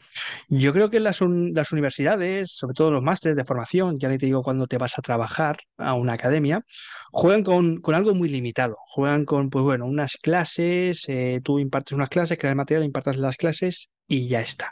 Yo 0.50 0.74
creo 0.74 0.89
que 0.89 1.00
las, 1.00 1.22
las 1.22 1.72
universidades, 1.72 2.51
sobre 2.51 2.74
todo 2.74 2.92
los 2.92 3.01
másteres 3.01 3.36
de 3.38 3.46
formación, 3.46 4.00
ya 4.00 4.10
ni 4.10 4.18
te 4.18 4.25
digo 4.25 4.44
cuando 4.44 4.68
te 4.68 4.77
vas 4.77 4.98
a 4.98 5.01
trabajar 5.01 5.58
a 5.77 5.94
una 5.94 6.13
academia, 6.13 6.66
juegan 7.12 7.44
con, 7.44 7.82
con 7.82 7.96
algo 7.96 8.13
muy 8.13 8.30
limitado. 8.30 8.75
Juegan 8.88 9.25
con, 9.25 9.50
pues 9.50 9.63
bueno, 9.63 9.86
unas 9.86 10.18
clases, 10.18 11.08
eh, 11.08 11.42
tú 11.44 11.60
impartes 11.60 11.94
unas 11.94 12.10
clases, 12.10 12.38
creas 12.38 12.56
material, 12.56 12.84
impartes 12.84 13.18
las 13.18 13.38
clases 13.38 13.89
y 14.08 14.28
ya 14.28 14.42
está. 14.42 14.72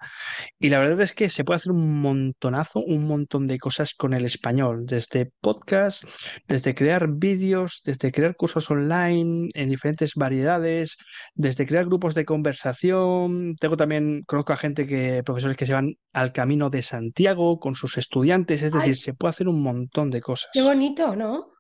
Y 0.60 0.70
la 0.70 0.80
verdad 0.80 1.02
es 1.02 1.14
que 1.14 1.30
se 1.30 1.44
puede 1.44 1.58
hacer 1.58 1.72
un 1.72 2.02
montonazo, 2.02 2.80
un 2.80 3.06
montón 3.06 3.48
de 3.48 3.58
cosas 3.60 3.94
con 3.94 4.14
el 4.14 4.26
español, 4.26 4.86
desde 4.86 5.32
podcast, 5.42 6.04
desde 6.48 6.74
crear 6.76 7.08
vídeos, 7.10 7.82
desde 7.84 8.12
crear 8.12 8.36
cursos 8.36 8.70
online 8.72 9.50
en 9.54 9.70
diferentes 9.70 10.14
variedades, 10.16 10.98
desde 11.34 11.66
crear 11.66 11.86
grupos 11.86 12.16
de 12.16 12.26
conversación. 12.26 13.56
Tengo 13.60 13.78
también, 13.78 14.24
conozco 14.26 14.54
a 14.54 14.58
gente 14.58 14.88
que, 14.88 15.22
profesores 15.24 15.58
que 15.58 15.66
se 15.66 15.74
van 15.74 15.96
al 16.14 16.32
camino 16.32 16.70
de 16.70 16.82
Santiago 16.82 17.60
con 17.60 17.76
sus 17.76 17.98
estudiantes, 17.98 18.62
es 18.62 18.72
decir, 18.72 18.90
Ay, 18.90 18.96
se 18.96 19.14
puede 19.14 19.32
hacer 19.32 19.48
un 19.48 19.62
montón 19.62 20.10
de 20.12 20.20
qué 20.20 20.22
cosas. 20.22 20.50
bonito, 20.62 21.16
¿no? 21.16 21.55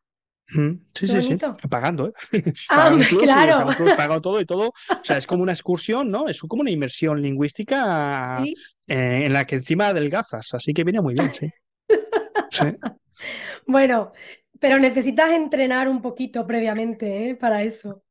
Sí, 0.47 0.79
Qué 0.93 1.07
sí, 1.07 1.21
sí, 1.21 1.37
pagando, 1.69 2.07
¿eh? 2.07 2.13
Ah, 2.69 2.95
claro. 3.19 3.67
pagado 3.97 4.21
todo 4.21 4.39
y 4.39 4.45
todo. 4.45 4.69
O 4.69 4.73
sea, 5.03 5.17
es 5.17 5.27
como 5.27 5.43
una 5.43 5.51
excursión, 5.53 6.09
¿no? 6.11 6.27
Es 6.27 6.39
como 6.41 6.61
una 6.61 6.71
inmersión 6.71 7.21
lingüística 7.21 8.41
Sí. 8.43 8.53
eh, 8.87 9.23
en 9.25 9.33
la 9.33 9.45
que 9.45 9.55
encima 9.55 9.87
adelgazas, 9.87 10.53
así 10.53 10.73
que 10.73 10.83
viene 10.83 11.01
muy 11.01 11.13
bien, 11.15 11.31
sí. 11.33 11.49
Sí. 12.51 12.65
Bueno, 13.65 14.11
pero 14.59 14.79
necesitas 14.79 15.31
entrenar 15.31 15.89
un 15.89 16.01
poquito 16.01 16.45
previamente, 16.45 17.29
¿eh? 17.29 17.35
Para 17.35 17.63
eso. 17.63 18.03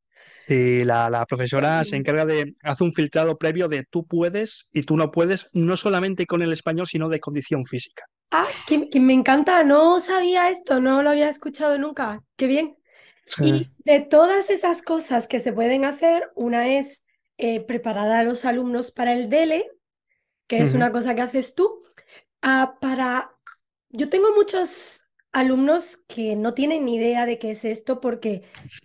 Y 0.46 0.84
la, 0.84 1.08
la 1.08 1.24
profesora 1.24 1.84
se 1.84 1.96
encarga 1.96 2.26
de, 2.26 2.52
hace 2.62 2.84
un 2.84 2.92
filtrado 2.92 3.38
previo 3.38 3.68
de 3.68 3.84
tú 3.88 4.06
puedes 4.06 4.66
y 4.72 4.82
tú 4.82 4.96
no 4.96 5.10
puedes, 5.10 5.48
no 5.52 5.76
solamente 5.76 6.26
con 6.26 6.42
el 6.42 6.52
español, 6.52 6.86
sino 6.86 7.08
de 7.08 7.20
condición 7.20 7.64
física. 7.64 8.04
Ah, 8.30 8.46
que, 8.66 8.88
que 8.88 9.00
me 9.00 9.12
encanta, 9.12 9.62
no 9.64 10.00
sabía 10.00 10.50
esto, 10.50 10.80
no 10.80 11.02
lo 11.02 11.10
había 11.10 11.28
escuchado 11.28 11.78
nunca. 11.78 12.22
Qué 12.36 12.46
bien. 12.46 12.76
Sí. 13.26 13.44
Y 13.44 13.70
de 13.90 14.00
todas 14.00 14.50
esas 14.50 14.82
cosas 14.82 15.26
que 15.26 15.40
se 15.40 15.52
pueden 15.52 15.84
hacer, 15.84 16.30
una 16.34 16.66
es 16.76 17.04
eh, 17.38 17.60
preparar 17.60 18.10
a 18.10 18.22
los 18.22 18.44
alumnos 18.44 18.92
para 18.92 19.12
el 19.12 19.28
DELE, 19.28 19.70
que 20.46 20.58
es 20.58 20.74
una 20.74 20.92
cosa 20.92 21.14
que 21.14 21.22
haces 21.22 21.54
tú. 21.54 21.82
Ah, 22.42 22.76
para... 22.80 23.30
Yo 23.88 24.08
tengo 24.08 24.34
muchos 24.34 25.08
alumnos 25.32 25.98
que 26.06 26.36
no 26.36 26.54
tienen 26.54 26.84
ni 26.84 26.96
idea 26.96 27.26
de 27.26 27.38
qué 27.38 27.52
es 27.52 27.64
esto 27.64 28.00
porque 28.00 28.42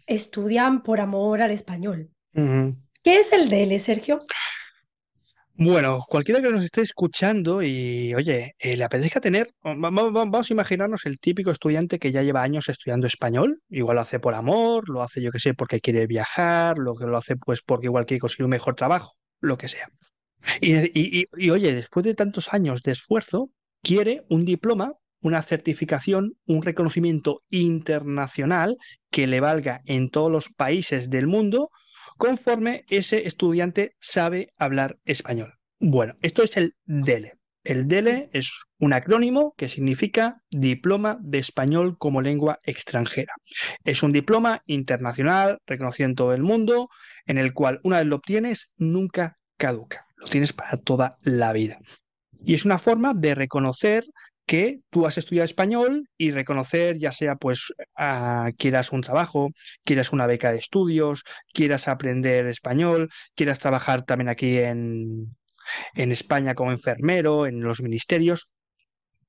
estudian 0.07 0.81
por 0.81 0.99
amor 0.99 1.41
al 1.41 1.51
español. 1.51 2.11
¿Qué 2.33 3.19
es 3.19 3.33
el 3.33 3.49
DELE, 3.49 3.79
Sergio? 3.79 4.19
Bueno, 5.61 6.05
cualquiera 6.07 6.41
que 6.41 6.49
nos 6.51 6.63
esté 6.63 6.79
escuchando 6.81 7.61
y, 7.61 8.13
oye, 8.15 8.53
eh, 8.59 8.77
le 8.77 8.83
apetezca 8.85 9.19
tener, 9.19 9.49
va- 9.65 9.75
va- 9.89 10.03
va- 10.03 10.09
vamos 10.11 10.49
a 10.49 10.53
imaginarnos 10.53 11.05
el 11.05 11.19
típico 11.19 11.51
estudiante 11.51 11.99
que 11.99 12.13
ya 12.13 12.23
lleva 12.23 12.41
años 12.43 12.69
estudiando 12.69 13.07
español, 13.07 13.61
igual 13.69 13.95
lo 13.95 14.01
hace 14.01 14.19
por 14.21 14.35
amor, 14.35 14.87
lo 14.87 15.03
hace, 15.03 15.21
yo 15.21 15.31
qué 15.31 15.39
sé, 15.39 15.53
porque 15.53 15.81
quiere 15.81 16.07
viajar, 16.07 16.77
lo 16.77 16.95
que 16.95 17.05
lo 17.05 17.17
hace 17.17 17.35
pues 17.35 17.61
porque 17.61 17.87
igual 17.87 18.05
quiere 18.05 18.21
conseguir 18.21 18.45
un 18.45 18.51
mejor 18.51 18.75
trabajo, 18.75 19.17
lo 19.41 19.57
que 19.57 19.67
sea. 19.67 19.89
Y- 20.61 20.77
y- 20.99 21.27
y, 21.37 21.49
oye, 21.51 21.73
después 21.73 22.05
de 22.05 22.15
tantos 22.15 22.53
años 22.53 22.83
de 22.83 22.93
esfuerzo, 22.93 23.49
quiere 23.83 24.23
un 24.29 24.45
diploma, 24.45 24.93
una 25.21 25.43
certificación, 25.43 26.35
un 26.45 26.63
reconocimiento 26.63 27.43
internacional 27.49 28.77
que 29.11 29.27
le 29.27 29.41
valga 29.41 29.81
en 29.85 30.09
todos 30.09 30.31
los 30.31 30.49
países 30.49 31.09
del 31.09 31.27
mundo 31.27 31.69
conforme 32.19 32.83
ese 32.89 33.25
estudiante 33.25 33.95
sabe 33.97 34.51
hablar 34.57 34.99
español. 35.05 35.53
Bueno, 35.79 36.15
esto 36.21 36.43
es 36.43 36.57
el 36.57 36.75
DELE. 36.85 37.35
El 37.63 37.87
DELE 37.87 38.29
es 38.33 38.51
un 38.77 38.91
acrónimo 38.91 39.53
que 39.57 39.69
significa 39.69 40.43
Diploma 40.51 41.17
de 41.21 41.39
Español 41.39 41.97
como 41.97 42.21
Lengua 42.21 42.59
Extranjera. 42.63 43.33
Es 43.85 44.03
un 44.03 44.11
diploma 44.11 44.63
internacional 44.65 45.59
reconocido 45.65 46.09
en 46.09 46.15
todo 46.15 46.33
el 46.33 46.43
mundo, 46.43 46.89
en 47.25 47.37
el 47.37 47.53
cual 47.53 47.79
una 47.83 47.99
vez 47.99 48.07
lo 48.07 48.17
obtienes, 48.17 48.69
nunca 48.75 49.37
caduca. 49.57 50.05
Lo 50.17 50.27
tienes 50.27 50.51
para 50.51 50.75
toda 50.75 51.17
la 51.21 51.53
vida. 51.53 51.79
Y 52.43 52.53
es 52.53 52.65
una 52.65 52.79
forma 52.79 53.13
de 53.13 53.33
reconocer 53.33 54.03
que 54.49 54.79
tú 54.89 55.05
has 55.05 55.19
estudiado 55.19 55.45
español 55.45 56.09
y 56.17 56.31
reconocer, 56.31 56.97
ya 56.97 57.11
sea 57.11 57.35
pues 57.35 57.71
quieras 58.57 58.91
un 58.91 59.01
trabajo, 59.01 59.51
quieras 59.83 60.11
una 60.11 60.25
beca 60.25 60.51
de 60.51 60.57
estudios, 60.57 61.23
quieras 61.53 61.87
aprender 61.87 62.47
español, 62.47 63.11
quieras 63.35 63.59
trabajar 63.59 64.05
también 64.05 64.27
aquí 64.27 64.57
en, 64.57 65.37
en 65.93 66.11
España 66.11 66.55
como 66.55 66.71
enfermero, 66.71 67.45
en 67.45 67.61
los 67.61 67.79
ministerios, 67.81 68.49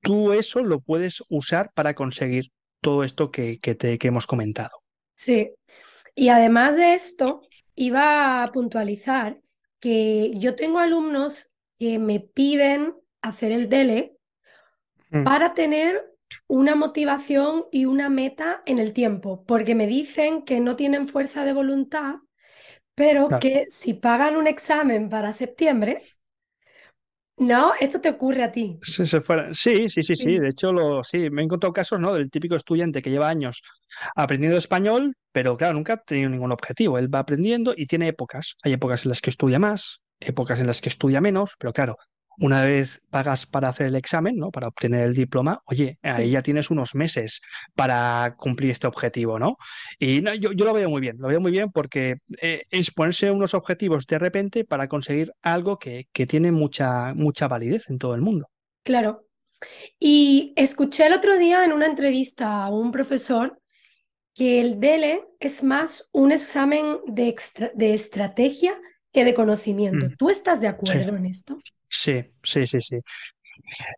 tú 0.00 0.32
eso 0.32 0.62
lo 0.62 0.80
puedes 0.80 1.22
usar 1.28 1.70
para 1.74 1.92
conseguir 1.92 2.46
todo 2.80 3.04
esto 3.04 3.30
que, 3.30 3.58
que 3.58 3.74
te, 3.74 3.98
que 3.98 4.08
hemos 4.08 4.26
comentado. 4.26 4.70
Sí. 5.16 5.50
Y 6.14 6.30
además 6.30 6.76
de 6.76 6.94
esto, 6.94 7.42
iba 7.74 8.42
a 8.42 8.46
puntualizar 8.46 9.38
que 9.80 10.32
yo 10.36 10.54
tengo 10.54 10.78
alumnos 10.78 11.50
que 11.78 11.98
me 11.98 12.20
piden 12.20 12.94
hacer 13.20 13.52
el 13.52 13.68
DELE 13.68 14.16
Mm. 15.12 15.24
para 15.24 15.54
tener 15.54 16.14
una 16.48 16.74
motivación 16.74 17.66
y 17.72 17.84
una 17.86 18.08
meta 18.10 18.62
en 18.66 18.78
el 18.78 18.92
tiempo, 18.92 19.44
porque 19.46 19.74
me 19.74 19.86
dicen 19.86 20.42
que 20.44 20.60
no 20.60 20.76
tienen 20.76 21.08
fuerza 21.08 21.44
de 21.44 21.52
voluntad, 21.52 22.16
pero 22.94 23.28
Claro. 23.28 23.40
que 23.40 23.66
si 23.70 23.94
pagan 23.94 24.36
un 24.36 24.46
examen 24.48 25.10
para 25.10 25.32
septiembre, 25.32 25.98
No, 27.38 27.72
esto 27.80 28.00
te 28.00 28.08
ocurre 28.08 28.44
a 28.44 28.52
ti. 28.52 28.80
Sí, 28.82 29.04
se 29.06 29.20
fuera. 29.20 29.52
Sí, 29.52 29.88
sí, 29.90 30.02
sí, 30.02 30.16
sí. 30.16 30.38
De 30.38 30.48
hecho, 30.48 30.72
lo, 30.72 31.04
sí, 31.04 31.28
me 31.30 31.42
he 31.42 31.44
encontrado 31.44 31.72
casos, 31.72 32.00
¿no? 32.00 32.14
Del 32.14 32.30
típico 32.30 32.56
estudiante 32.56 33.02
que 33.02 33.10
lleva 33.10 33.28
años 33.28 33.62
aprendiendo 34.16 34.56
español, 34.56 35.14
pero 35.32 35.56
claro, 35.58 35.74
nunca 35.74 35.94
ha 35.94 35.96
tenido 36.02 36.30
ningún 36.30 36.50
objetivo. 36.52 36.98
Él 36.98 37.14
va 37.14 37.18
aprendiendo 37.20 37.74
y 37.76 37.86
tiene 37.86 38.08
épocas. 38.08 38.56
Hay 38.62 38.72
épocas 38.72 39.04
en 39.04 39.10
las 39.10 39.20
que 39.20 39.30
estudia 39.30 39.58
más, 39.58 40.00
épocas 40.18 40.60
en 40.60 40.66
las 40.66 40.80
que 40.80 40.88
estudia 40.88 41.20
menos, 41.20 41.52
pero 41.58 41.72
claro, 41.74 41.96
una 42.40 42.62
vez 42.62 43.02
pagas 43.10 43.46
para 43.46 43.68
hacer 43.68 43.86
el 43.86 43.96
examen, 43.96 44.36
¿no? 44.36 44.50
Para 44.50 44.68
obtener 44.68 45.06
el 45.06 45.14
diploma, 45.14 45.62
oye, 45.66 45.98
ahí 46.02 46.30
ya 46.30 46.42
tienes 46.42 46.70
unos 46.70 46.94
meses 46.94 47.40
para 47.74 48.34
cumplir 48.38 48.70
este 48.70 48.86
objetivo, 48.86 49.38
¿no? 49.38 49.56
Y 49.98 50.22
yo, 50.40 50.50
lo 50.52 50.72
veo 50.72 50.88
muy 50.88 51.00
bien, 51.00 51.16
lo 51.18 51.28
veo 51.28 51.40
muy 51.40 51.52
bien 51.52 51.70
porque 51.70 52.16
eh, 52.40 52.62
es 52.70 52.90
ponerse 52.90 53.30
unos 53.30 53.54
objetivos 53.54 54.06
de 54.06 54.18
repente 54.18 54.64
para 54.64 54.88
conseguir 54.88 55.32
algo 55.42 55.78
que, 55.78 56.08
que 56.12 56.26
tiene 56.26 56.50
mucha, 56.50 57.14
mucha 57.14 57.46
validez 57.46 57.90
en 57.90 57.98
todo 57.98 58.14
el 58.14 58.22
mundo. 58.22 58.48
Claro. 58.82 59.26
Y 59.98 60.54
escuché 60.56 61.06
el 61.06 61.12
otro 61.12 61.38
día 61.38 61.64
en 61.64 61.72
una 61.72 61.86
entrevista 61.86 62.64
a 62.64 62.70
un 62.70 62.90
profesor 62.90 63.60
que 64.34 64.60
el 64.60 64.80
DELE 64.80 65.24
es 65.38 65.62
más 65.62 66.08
un 66.12 66.32
examen 66.32 66.98
de, 67.06 67.36
de 67.74 67.94
estrategia 67.94 68.80
que 69.12 69.24
de 69.24 69.34
conocimiento. 69.34 70.06
Mm. 70.06 70.16
¿Tú 70.16 70.30
estás 70.30 70.60
de 70.60 70.68
acuerdo 70.68 71.16
en 71.16 71.26
esto? 71.26 71.58
Sí, 71.90 72.24
sí, 72.42 72.66
sí, 72.66 72.80
sí. 72.80 72.98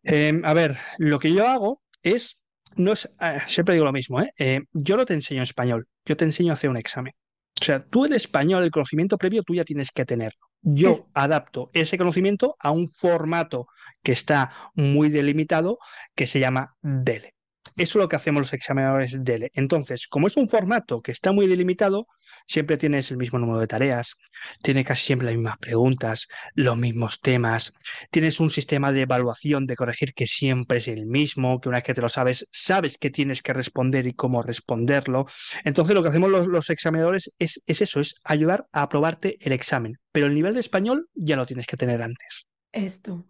Em, 0.02 0.44
a 0.44 0.54
ver, 0.54 0.78
lo 0.99 1.18
que 1.18 1.32
yo 1.32 1.46
hago 1.46 1.82
es, 2.02 2.40
no 2.76 2.92
es, 2.92 3.08
eh, 3.20 3.38
siempre 3.46 3.75
digo 3.75 3.84
lo 3.84 3.92
mismo, 3.92 4.20
¿eh? 4.20 4.32
¿eh? 4.38 4.61
yo 4.72 4.96
no 4.96 5.04
te 5.04 5.14
enseño 5.14 5.42
español, 5.42 5.87
yo 6.04 6.16
te 6.16 6.25
enseño 6.25 6.50
a 6.50 6.54
hacer 6.54 6.70
un 6.70 6.76
examen. 6.76 7.12
O 7.61 7.64
sea, 7.64 7.84
tú 7.84 8.04
el 8.04 8.14
español, 8.14 8.64
el 8.64 8.70
conocimiento 8.70 9.18
previo, 9.18 9.42
tú 9.42 9.54
ya 9.54 9.64
tienes 9.64 9.90
que 9.92 10.04
tenerlo. 10.04 10.49
Yo 10.62 11.06
adapto 11.14 11.70
ese 11.75 11.99
conocimiento 11.99 12.56
a 12.58 12.70
un 12.70 12.88
formato 12.88 13.66
que 14.02 14.12
está 14.12 14.50
muy 14.75 15.11
delimitado 15.11 15.78
que 16.14 16.26
se 16.26 16.40
llama 16.40 16.75
DELE. 16.80 17.34
Eso 17.76 17.98
es 17.98 18.02
lo 18.02 18.08
que 18.08 18.16
hacemos 18.16 18.40
los 18.40 18.52
examinadores 18.52 19.24
DELE. 19.24 19.50
Entonces, 19.54 20.06
como 20.06 20.26
es 20.26 20.36
un 20.36 20.48
formato 20.48 21.00
que 21.00 21.12
está 21.12 21.32
muy 21.32 21.46
delimitado, 21.46 22.06
siempre 22.46 22.76
tienes 22.76 23.10
el 23.10 23.16
mismo 23.16 23.38
número 23.38 23.60
de 23.60 23.66
tareas, 23.66 24.16
tienes 24.62 24.86
casi 24.86 25.06
siempre 25.06 25.26
las 25.26 25.34
mismas 25.34 25.58
preguntas, 25.58 26.28
los 26.54 26.76
mismos 26.76 27.20
temas, 27.20 27.72
tienes 28.10 28.40
un 28.40 28.50
sistema 28.50 28.92
de 28.92 29.02
evaluación, 29.02 29.66
de 29.66 29.76
corregir 29.76 30.14
que 30.14 30.26
siempre 30.26 30.78
es 30.78 30.88
el 30.88 31.06
mismo, 31.06 31.60
que 31.60 31.68
una 31.68 31.78
vez 31.78 31.84
que 31.84 31.94
te 31.94 32.00
lo 32.00 32.08
sabes, 32.08 32.46
sabes 32.50 32.98
que 32.98 33.10
tienes 33.10 33.42
que 33.42 33.52
responder 33.52 34.06
y 34.06 34.14
cómo 34.14 34.42
responderlo. 34.42 35.26
Entonces, 35.64 35.94
lo 35.94 36.02
que 36.02 36.08
hacemos 36.08 36.30
los, 36.30 36.70
examinadores 36.70 37.32
es, 37.38 37.62
es 37.66 37.82
eso, 37.82 38.00
es 38.00 38.14
ayudar 38.24 38.66
a 38.72 38.82
aprobarte 38.82 39.36
el 39.40 39.52
examen, 39.52 39.98
pero 40.10 40.26
el 40.26 40.34
nivel 40.34 40.54
de 40.54 40.60
español 40.60 41.08
ya 41.14 41.36
lo 41.36 41.46
tienes 41.46 41.66
que 41.66 41.76
tener 41.76 42.02
antes. 42.02 42.46
Esto. 42.72 43.26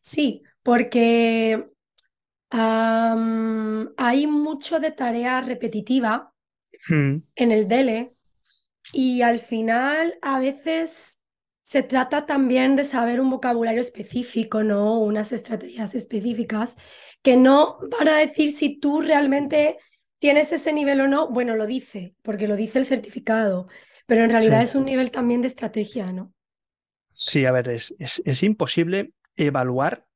Sí, 0.00 0.42
porque 0.62 1.66
hay 2.52 4.26
mucho 4.26 4.78
de 4.78 4.90
tarea 4.90 5.40
repetitiva 5.40 6.34
hmm. 6.88 7.16
en 7.34 7.52
el 7.52 7.68
DELE 7.68 8.14
y 8.92 9.22
al 9.22 9.40
final 9.40 10.18
a 10.20 10.38
veces 10.38 11.18
se 11.62 11.82
trata 11.82 12.26
también 12.26 12.76
de 12.76 12.84
saber 12.84 13.20
un 13.20 13.30
vocabulario 13.30 13.80
específico, 13.80 14.62
¿no? 14.62 15.00
Unas 15.00 15.32
estrategias 15.32 15.94
específicas 15.94 16.76
que 17.22 17.36
no 17.36 17.78
van 17.98 18.08
a 18.08 18.18
decir 18.18 18.52
si 18.52 18.78
tú 18.78 19.00
realmente 19.00 19.78
tienes 20.18 20.52
ese 20.52 20.72
nivel 20.72 21.00
o 21.00 21.08
no. 21.08 21.30
Bueno, 21.30 21.56
lo 21.56 21.66
dice, 21.66 22.14
porque 22.20 22.48
lo 22.48 22.56
dice 22.56 22.78
el 22.78 22.86
certificado, 22.86 23.68
pero 24.06 24.24
en 24.24 24.30
realidad 24.30 24.62
es 24.62 24.74
un 24.74 24.84
nivel 24.84 25.10
también 25.10 25.40
de 25.40 25.48
estrategia, 25.48 26.12
¿no? 26.12 26.34
Sí, 27.14 27.46
a 27.46 27.52
ver, 27.52 27.68
es, 27.68 27.94
es 27.98 28.42
imposible 28.42 29.12
evaluar 29.36 30.06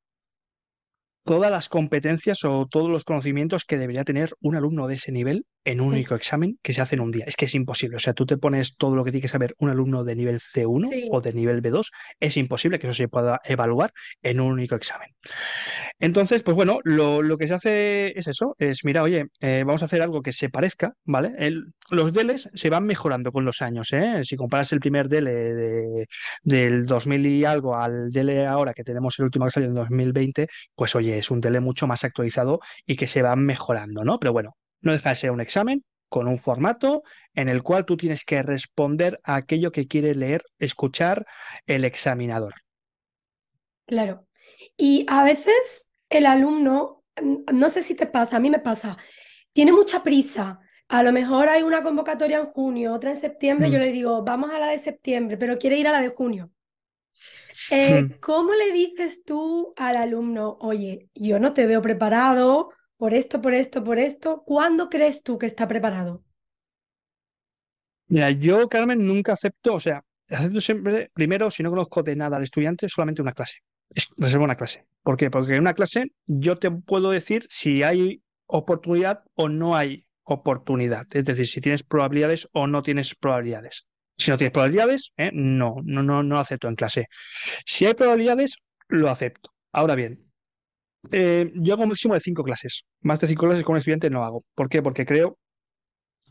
todas 1.27 1.51
las 1.51 1.67
competencias 1.67 2.45
o 2.45 2.67
todos 2.71 2.89
los 2.89 3.03
conocimientos 3.03 3.65
que 3.65 3.77
debería 3.77 4.05
tener 4.05 4.31
un 4.39 4.55
alumno 4.55 4.87
de 4.87 4.95
ese 4.95 5.11
nivel 5.11 5.45
en 5.67 5.81
un 5.81 5.89
único 5.89 6.15
examen 6.15 6.57
que 6.63 6.73
se 6.73 6.81
hace 6.81 6.95
en 6.95 7.01
un 7.01 7.11
día. 7.11 7.25
Es 7.27 7.35
que 7.35 7.43
es 7.43 7.53
imposible. 7.53 7.97
O 7.97 7.99
sea, 7.99 8.13
tú 8.13 8.25
te 8.25 8.37
pones 8.37 8.77
todo 8.77 8.95
lo 8.95 9.03
que 9.03 9.11
tiene 9.11 9.21
que 9.21 9.27
saber 9.27 9.53
un 9.59 9.69
alumno 9.69 10.05
de 10.05 10.15
nivel 10.15 10.39
C1 10.39 11.09
o 11.11 11.19
de 11.19 11.33
nivel 11.33 11.61
B2, 11.61 11.89
es 12.21 12.37
imposible 12.37 12.79
que 12.79 12.87
eso 12.87 12.93
se 12.93 13.09
pueda 13.09 13.41
evaluar 13.43 13.91
en 14.21 14.39
un 14.39 14.53
único 14.53 14.75
examen. 14.75 15.09
Entonces, 15.99 16.41
pues 16.41 16.55
bueno, 16.55 16.79
lo, 16.85 17.37
que 17.37 17.49
se 17.49 17.53
hace 17.53 18.17
es 18.17 18.27
eso, 18.27 18.55
es 18.57 18.85
mira, 18.85 19.03
oye, 19.03 19.25
eh, 19.41 19.63
vamos 19.65 19.81
a 19.81 19.87
hacer 19.87 20.01
algo 20.01 20.21
que 20.21 20.31
se 20.31 20.49
parezca, 20.49 20.93
¿vale? 21.03 21.33
los 21.89 22.13
DELES 22.13 22.49
se 22.53 22.69
van 22.69 22.85
mejorando 22.85 23.31
con 23.31 23.43
los 23.43 23.61
años, 23.61 23.91
¿eh? 23.91 24.23
Si 24.23 24.37
comparas 24.37 24.71
el 24.71 24.79
primer 24.79 25.09
DELE 25.09 25.33
de, 25.33 26.07
del 26.43 26.85
2000 26.85 27.25
y 27.25 27.45
algo 27.45 27.75
al 27.75 28.09
DELE 28.11 28.45
ahora 28.45 28.73
que 28.73 28.83
tenemos 28.83 29.19
el 29.19 29.25
último 29.25 29.45
que 29.45 29.51
salió 29.51 29.69
en 29.69 29.75
2020, 29.75 30.47
pues 30.75 30.95
oye, 30.95 31.17
es 31.17 31.29
un 31.29 31.41
DELE 31.41 31.59
mucho 31.59 31.87
más 31.87 32.03
actualizado 32.05 32.59
y 32.85 32.95
que 32.95 33.07
se 33.07 33.21
va 33.21 33.35
mejorando, 33.35 34.05
¿no? 34.05 34.19
Pero 34.19 34.33
bueno, 34.33 34.55
no 34.81 34.93
deja 34.93 35.09
de 35.09 35.15
ser 35.15 35.31
un 35.31 35.41
examen 35.41 35.83
con 36.09 36.27
un 36.27 36.37
formato 36.37 37.03
en 37.33 37.49
el 37.49 37.63
cual 37.63 37.85
tú 37.85 37.97
tienes 37.97 38.23
que 38.23 38.41
responder 38.41 39.19
a 39.23 39.35
aquello 39.35 39.71
que 39.71 39.87
quiere 39.87 40.15
leer, 40.15 40.43
escuchar 40.59 41.25
el 41.65 41.85
examinador. 41.85 42.55
Claro. 43.85 44.27
Y 44.75 45.05
a 45.09 45.23
veces 45.23 45.87
el 46.09 46.25
alumno, 46.25 47.03
no 47.53 47.69
sé 47.69 47.81
si 47.81 47.95
te 47.95 48.07
pasa, 48.07 48.37
a 48.37 48.39
mí 48.39 48.49
me 48.49 48.59
pasa, 48.59 48.97
tiene 49.53 49.71
mucha 49.71 50.03
prisa. 50.03 50.59
A 50.87 51.03
lo 51.03 51.11
mejor 51.11 51.49
hay 51.49 51.63
una 51.63 51.83
convocatoria 51.83 52.37
en 52.37 52.45
junio, 52.45 52.93
otra 52.93 53.11
en 53.11 53.17
septiembre, 53.17 53.69
yo 53.69 53.77
mm. 53.77 53.81
le 53.81 53.91
digo, 53.91 54.23
vamos 54.23 54.51
a 54.51 54.59
la 54.59 54.67
de 54.67 54.77
septiembre, 54.77 55.37
pero 55.37 55.57
quiere 55.57 55.77
ir 55.77 55.87
a 55.87 55.91
la 55.91 56.01
de 56.01 56.09
junio. 56.09 56.51
Eh, 57.71 58.17
¿Cómo 58.21 58.53
le 58.53 58.71
dices 58.71 59.23
tú 59.25 59.73
al 59.75 59.97
alumno, 59.97 60.57
oye, 60.61 61.09
yo 61.13 61.39
no 61.39 61.53
te 61.53 61.65
veo 61.65 61.81
preparado, 61.81 62.69
por 62.97 63.13
esto, 63.13 63.41
por 63.41 63.53
esto, 63.53 63.83
por 63.83 63.99
esto. 63.99 64.43
¿Cuándo 64.45 64.89
crees 64.89 65.23
tú 65.23 65.37
que 65.37 65.45
está 65.45 65.67
preparado? 65.67 66.23
Mira, 68.07 68.31
yo, 68.31 68.67
Carmen, 68.69 69.05
nunca 69.05 69.33
acepto, 69.33 69.75
o 69.75 69.79
sea, 69.79 70.03
acepto 70.29 70.61
siempre, 70.61 71.11
primero, 71.13 71.51
si 71.51 71.61
no 71.63 71.69
conozco 71.69 72.03
de 72.03 72.15
nada 72.15 72.37
al 72.37 72.43
estudiante, 72.43 72.87
solamente 72.89 73.21
una 73.21 73.33
clase. 73.33 73.57
reservo 74.17 74.45
una 74.45 74.55
clase. 74.55 74.85
¿Por 75.03 75.17
qué? 75.17 75.29
Porque 75.29 75.55
en 75.55 75.61
una 75.61 75.73
clase 75.73 76.11
yo 76.25 76.55
te 76.55 76.71
puedo 76.71 77.11
decir 77.11 77.43
si 77.49 77.83
hay 77.83 78.21
oportunidad 78.45 79.23
o 79.35 79.49
no 79.49 79.75
hay 79.75 80.05
oportunidad. 80.23 81.05
Es 81.11 81.25
decir, 81.25 81.47
si 81.47 81.61
tienes 81.61 81.83
probabilidades 81.83 82.49
o 82.53 82.67
no 82.67 82.81
tienes 82.81 83.13
probabilidades. 83.15 83.87
Si 84.17 84.31
no 84.31 84.37
tienes 84.37 84.51
probabilidades, 84.53 85.11
¿eh? 85.17 85.29
no, 85.33 85.75
no, 85.83 86.01
no, 86.01 86.23
no 86.23 86.39
acepto 86.39 86.67
en 86.67 86.75
clase. 86.75 87.07
Si 87.65 87.85
hay 87.85 87.93
probabilidades, 87.93 88.57
lo 88.87 89.09
acepto. 89.09 89.51
Ahora 89.71 89.95
bien, 89.95 90.26
eh, 91.11 91.51
yo 91.55 91.73
hago 91.73 91.83
un 91.83 91.89
máximo 91.89 92.13
de 92.13 92.19
cinco 92.19 92.43
clases. 92.43 92.83
Más 93.01 93.19
de 93.19 93.27
cinco 93.27 93.47
clases 93.47 93.63
con 93.63 93.73
un 93.73 93.77
estudiante 93.77 94.09
no 94.09 94.23
hago. 94.23 94.41
¿Por 94.55 94.69
qué? 94.69 94.81
Porque 94.81 95.05
creo 95.05 95.37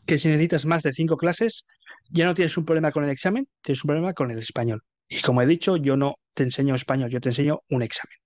que 0.05 0.17
si 0.17 0.29
necesitas 0.29 0.65
más 0.65 0.83
de 0.83 0.93
cinco 0.93 1.17
clases, 1.17 1.65
ya 2.09 2.25
no 2.25 2.33
tienes 2.33 2.57
un 2.57 2.65
problema 2.65 2.91
con 2.91 3.03
el 3.03 3.09
examen, 3.09 3.47
tienes 3.61 3.83
un 3.83 3.89
problema 3.89 4.13
con 4.13 4.31
el 4.31 4.37
español. 4.39 4.81
Y 5.09 5.21
como 5.21 5.41
he 5.41 5.45
dicho, 5.45 5.77
yo 5.77 5.97
no 5.97 6.15
te 6.33 6.43
enseño 6.43 6.75
español, 6.75 7.09
yo 7.09 7.19
te 7.19 7.29
enseño 7.29 7.59
un 7.69 7.81
examen. 7.81 8.17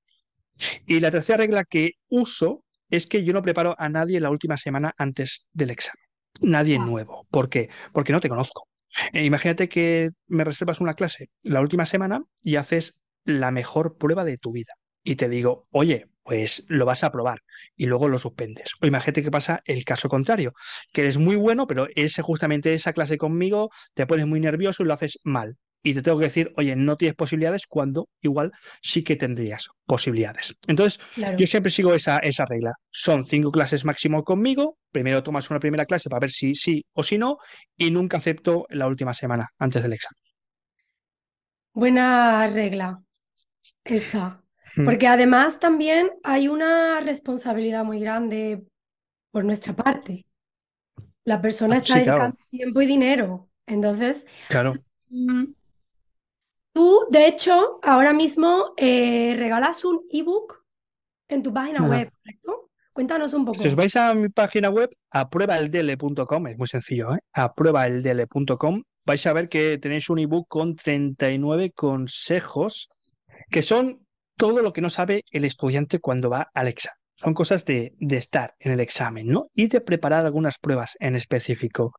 Y 0.86 1.00
la 1.00 1.12
tercera 1.12 1.38
regla 1.38 1.64
que 1.64 1.94
uso 2.10 2.64
es 2.90 3.08
que 3.08 3.24
yo 3.24 3.34
no 3.34 3.42
preparo 3.42 3.76
a 3.78 3.90
nadie 3.90 4.20
la 4.20 4.30
última 4.30 4.58
semana 4.58 4.94
antes 4.98 5.48
del 5.54 5.72
examen. 5.72 6.04
Nadie 6.42 6.78
ah. 6.78 6.86
nuevo. 6.86 7.26
¿Por 7.32 7.50
qué? 7.50 7.70
Porque 7.94 8.14
no 8.14 8.20
te 8.20 8.30
conozco. 8.30 8.68
Eh, 9.14 9.24
imagínate 9.24 9.70
que 9.70 10.10
me 10.28 10.44
reservas 10.44 10.82
una 10.82 10.94
clase 10.94 11.30
la 11.44 11.62
última 11.62 11.86
semana 11.86 12.24
y 12.42 12.58
haces 12.58 13.00
la 13.24 13.52
mejor 13.52 13.98
prueba 13.98 14.26
de 14.26 14.38
tu 14.38 14.52
vida. 14.52 14.74
Y 15.04 15.16
te 15.16 15.30
digo, 15.30 15.68
oye, 15.72 16.08
pues 16.24 16.66
lo 16.68 16.86
vas 16.86 17.04
a 17.04 17.12
probar 17.12 17.40
y 17.76 17.86
luego 17.86 18.08
lo 18.08 18.18
suspendes. 18.18 18.72
O 18.82 18.86
imagínate 18.86 19.24
que 19.24 19.32
pasa 19.32 19.62
el 19.66 19.84
caso 19.86 20.10
contrario, 20.10 20.54
que 20.94 21.02
eres 21.02 21.18
muy 21.18 21.36
bueno, 21.36 21.68
pero 21.68 21.88
ese, 21.96 22.22
justamente 22.22 22.74
esa 22.74 22.94
clase 22.94 23.18
conmigo 23.18 23.70
te 23.94 24.06
pones 24.08 24.28
muy 24.28 24.40
nervioso 24.40 24.84
y 24.84 24.86
lo 24.88 24.94
haces 24.94 25.20
mal. 25.24 25.58
Y 25.84 25.96
te 25.96 26.04
tengo 26.04 26.20
que 26.20 26.26
decir, 26.26 26.54
oye, 26.58 26.76
no 26.76 26.96
tienes 26.96 27.16
posibilidades 27.16 27.66
cuando 27.66 28.08
igual 28.22 28.52
sí 28.84 29.04
que 29.04 29.16
tendrías 29.16 29.68
posibilidades. 29.86 30.56
Entonces, 30.68 31.00
yo 31.38 31.48
siempre 31.48 31.72
sigo 31.72 31.96
esa, 31.96 32.20
esa 32.20 32.46
regla. 32.46 32.74
Son 32.92 33.26
cinco 33.26 33.52
clases 33.52 33.84
máximo 33.84 34.24
conmigo. 34.24 34.78
Primero 34.92 35.24
tomas 35.24 35.50
una 35.50 35.60
primera 35.60 35.88
clase 35.88 36.08
para 36.08 36.20
ver 36.20 36.32
si 36.32 36.54
sí 36.54 36.86
o 36.94 37.02
si 37.02 37.18
no. 37.18 37.40
Y 37.78 37.90
nunca 37.90 38.18
acepto 38.18 38.68
la 38.70 38.86
última 38.88 39.16
semana 39.16 39.50
antes 39.58 39.82
del 39.82 39.94
examen. 39.94 40.22
Buena 41.74 42.48
regla. 42.48 43.02
Esa. 43.84 44.44
Mm. 44.76 44.86
Porque 44.86 45.08
además 45.08 45.60
también 45.60 46.12
hay 46.24 46.48
una 46.48 47.00
responsabilidad 47.02 47.84
muy 47.84 48.00
grande 48.00 48.64
por 49.32 49.44
nuestra 49.44 49.74
parte. 49.76 50.26
La 51.24 51.42
persona 51.42 51.76
ah, 51.76 51.78
está 51.78 51.96
dedicando 51.96 52.38
tiempo 52.50 52.82
y 52.82 52.86
dinero. 52.86 53.50
Entonces, 53.66 54.26
claro. 54.50 54.76
Mm, 55.10 55.54
tú, 56.74 57.06
de 57.10 57.28
hecho, 57.28 57.80
ahora 57.84 58.14
mismo 58.14 58.74
eh, 58.78 59.36
regalas 59.38 59.86
un 59.86 60.02
ebook 60.12 60.66
en 61.28 61.44
tu 61.44 61.54
página 61.54 61.84
web, 61.84 62.12
¿correcto? 62.12 62.70
Cuéntanos 62.94 63.34
un 63.34 63.46
poco. 63.46 63.62
Si 63.62 63.70
os 63.70 63.76
vais 63.76 63.96
a 63.96 64.14
mi 64.14 64.28
página 64.30 64.70
web, 64.70 64.90
apruebaeldele.com, 65.12 66.48
es 66.48 66.58
muy 66.58 66.68
sencillo, 66.68 67.16
¿eh? 67.16 67.20
apruebaeldele.com, 67.32 68.84
vais 69.06 69.26
a 69.26 69.34
ver 69.34 69.48
que 69.48 69.78
tenéis 69.78 70.10
un 70.10 70.20
ebook 70.20 70.48
con 70.50 70.76
39 70.76 71.72
consejos 71.72 72.90
que 73.50 73.62
son 73.62 74.06
todo 74.42 74.64
lo 74.64 74.74
que 74.74 74.82
no 74.82 74.90
sabe 74.90 75.24
el 75.30 75.46
estudiante 75.46 76.00
cuando 76.00 76.32
va 76.32 76.50
al 76.56 76.68
examen. 76.68 76.98
Son 77.16 77.36
cosas 77.36 77.64
de, 77.64 77.94
estar 78.00 78.56
en 78.58 78.72
el 78.72 78.80
examen, 78.80 79.28
¿no? 79.28 79.52
Y 79.54 79.68
de 79.68 79.82
preparar 79.82 80.26
algunas 80.26 80.58
pruebas 80.58 80.98
en 81.00 81.14
específico. 81.14 81.94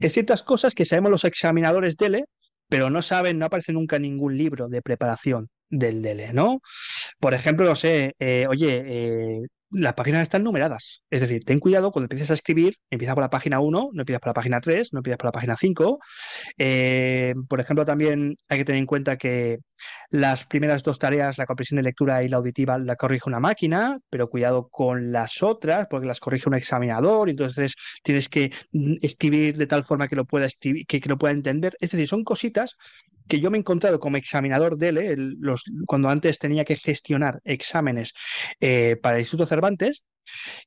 Hay 0.00 0.08
ciertas 0.08 0.44
cosas 0.44 0.76
que 0.76 0.84
sabemos 0.84 1.10
los 1.10 1.24
examinadores 1.24 1.96
DELE, 1.96 2.26
pero 2.68 2.88
no 2.88 3.02
saben, 3.02 3.40
no 3.40 3.46
aparece 3.46 3.72
nunca 3.72 3.96
en 3.96 4.02
ningún 4.02 4.38
libro 4.38 4.68
de 4.68 4.80
preparación 4.80 5.48
del 5.68 6.00
DELE, 6.00 6.32
¿no? 6.32 6.60
Por 7.18 7.34
ejemplo, 7.34 7.66
no 7.66 7.74
sé, 7.74 8.14
eh, 8.20 8.46
oye, 8.48 8.84
eh, 8.86 9.40
las 9.70 9.94
páginas 9.94 10.22
están 10.22 10.44
numeradas. 10.44 11.02
Es 11.10 11.20
decir, 11.20 11.44
ten 11.44 11.58
cuidado 11.58 11.90
cuando 11.92 12.06
empieces 12.06 12.30
a 12.30 12.34
escribir, 12.34 12.76
empieza 12.90 13.14
por 13.14 13.22
la 13.22 13.30
página 13.30 13.60
1, 13.60 13.90
no 13.92 14.00
empiezas 14.00 14.20
por 14.20 14.30
la 14.30 14.34
página 14.34 14.60
3, 14.60 14.92
no 14.92 15.00
empiezas 15.00 15.18
por 15.18 15.26
la 15.26 15.32
página 15.32 15.56
5. 15.56 15.98
Eh, 16.56 17.34
por 17.48 17.60
ejemplo, 17.60 17.84
también 17.84 18.36
hay 18.48 18.58
que 18.58 18.64
tener 18.64 18.78
en 18.78 18.86
cuenta 18.86 19.16
que 19.16 19.58
las 20.10 20.44
primeras 20.44 20.82
dos 20.82 20.98
tareas, 20.98 21.38
la 21.38 21.46
comprensión 21.46 21.76
de 21.76 21.82
lectura 21.82 22.22
y 22.22 22.28
la 22.28 22.38
auditiva, 22.38 22.78
la 22.78 22.96
corrige 22.96 23.28
una 23.28 23.40
máquina, 23.40 23.98
pero 24.10 24.28
cuidado 24.28 24.68
con 24.68 25.12
las 25.12 25.42
otras, 25.42 25.86
porque 25.90 26.06
las 26.06 26.20
corrige 26.20 26.48
un 26.48 26.54
examinador, 26.54 27.28
entonces 27.28 27.74
tienes 28.02 28.28
que 28.28 28.50
mm, 28.72 28.94
escribir 29.02 29.56
de 29.56 29.66
tal 29.66 29.84
forma 29.84 30.08
que 30.08 30.16
lo 30.16 30.24
pueda 30.24 30.48
que, 30.58 31.00
lo 31.06 31.18
pueda 31.18 31.34
entender. 31.34 31.76
Es 31.80 31.90
decir, 31.90 32.08
son 32.08 32.24
cositas 32.24 32.76
que 33.28 33.40
yo 33.40 33.50
me 33.50 33.58
he 33.58 33.60
encontrado 33.60 34.00
como 34.00 34.16
examinador 34.16 34.76
de 34.76 34.88
él, 34.88 35.36
los, 35.40 35.64
cuando 35.86 36.08
antes 36.08 36.38
tenía 36.38 36.64
que 36.64 36.76
gestionar 36.76 37.40
exámenes 37.44 38.14
eh, 38.60 38.96
para 39.02 39.16
el 39.16 39.22
Instituto 39.22 39.46
Cervantes, 39.46 40.04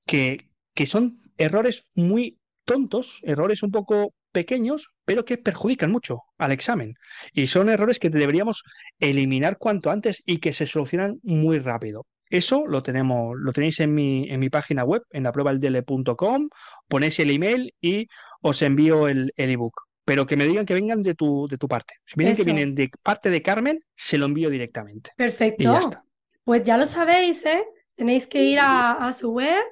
que, 0.06 0.50
que 0.74 0.86
son 0.86 1.22
errores 1.38 1.86
muy 1.96 2.40
tontos, 2.66 3.20
errores 3.24 3.64
un 3.64 3.72
poco 3.72 4.14
pequeños, 4.32 4.92
pero 5.06 5.26
que 5.26 5.38
perjudican 5.38 5.92
mucho 5.92 6.22
al 6.38 6.52
examen. 6.52 6.96
Y 7.34 7.48
son 7.48 7.70
errores 7.70 8.00
que 8.00 8.10
deberíamos 8.10 8.64
eliminar 9.00 9.58
cuanto 9.58 9.92
antes 9.92 10.24
y 10.26 10.38
que 10.38 10.54
se 10.54 10.66
solucionan 10.68 11.20
muy 11.24 11.60
rápido. 11.60 12.06
Eso 12.30 12.66
lo 12.66 12.82
tenemos, 12.82 13.36
lo 13.38 13.52
tenéis 13.52 13.82
en 13.82 13.94
mi, 13.94 14.30
en 14.30 14.40
mi 14.40 14.50
página 14.50 14.86
web, 14.86 15.04
en 15.12 15.24
la 15.24 15.34
prueba 15.34 15.52
ponéis 16.88 17.20
el 17.20 17.30
email 17.30 17.74
y 17.82 18.08
os 18.42 18.62
envío 18.62 19.10
el 19.10 19.34
ebook. 19.36 19.91
Pero 20.12 20.28
que 20.28 20.36
me 20.36 20.44
digan 20.44 20.66
que 20.66 20.74
vengan 20.74 21.02
de 21.02 21.16
tu, 21.16 21.48
de 21.48 21.58
tu 21.58 21.70
parte. 21.70 21.94
Si 22.06 22.16
vienen 22.18 22.36
que 22.36 22.44
vienen 22.44 22.76
de 22.76 22.92
parte 23.02 23.30
de 23.30 23.42
Carmen, 23.42 23.82
se 23.96 24.18
lo 24.18 24.26
envío 24.26 24.50
directamente. 24.50 25.12
Perfecto. 25.16 25.64
Y 25.64 25.64
ya 25.64 25.80
está. 25.80 26.04
Pues 26.44 26.66
ya 26.66 26.78
lo 26.78 26.86
sabéis, 26.86 27.46
¿eh? 27.46 27.64
Tenéis 27.96 28.28
que 28.28 28.44
ir 28.44 28.60
a, 28.62 29.10
su 29.14 29.32
web 29.32 29.64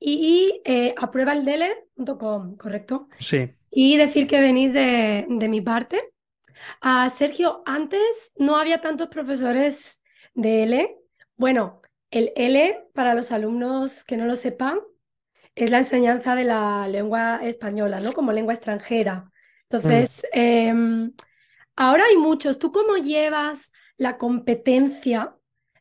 y, 0.00 0.62
eh, 0.64 0.94
a 0.96 1.10
pruebaldele.com, 1.10 2.56
¿correcto? 2.56 3.10
Sí. 3.18 3.50
Y 3.70 3.98
decir 3.98 4.26
que 4.26 4.40
venís 4.40 4.72
de, 4.72 5.26
de 5.28 5.48
mi 5.50 5.60
parte. 5.60 6.00
Uh, 6.82 7.10
Sergio, 7.14 7.62
antes 7.66 8.32
no 8.34 8.56
había 8.56 8.80
tantos 8.80 9.08
profesores 9.08 10.00
de 10.32 10.62
L. 10.62 10.96
Bueno, 11.36 11.82
el 12.10 12.32
L, 12.34 12.82
para 12.94 13.12
los 13.12 13.30
alumnos 13.30 14.04
que 14.04 14.16
no 14.16 14.24
lo 14.24 14.36
sepan, 14.36 14.78
es 15.54 15.68
la 15.70 15.76
enseñanza 15.76 16.34
de 16.34 16.44
la 16.44 16.88
lengua 16.88 17.40
española, 17.42 18.00
¿no? 18.00 18.14
Como 18.14 18.32
lengua 18.32 18.54
extranjera. 18.54 19.30
Entonces, 19.68 20.26
mm. 20.32 20.38
em, 20.38 21.12
ahora 21.76 22.04
hay 22.08 22.16
muchos. 22.16 22.58
¿Tú 22.58 22.72
cómo 22.72 22.96
llevas 22.96 23.72
la 23.96 24.18
competencia 24.18 25.36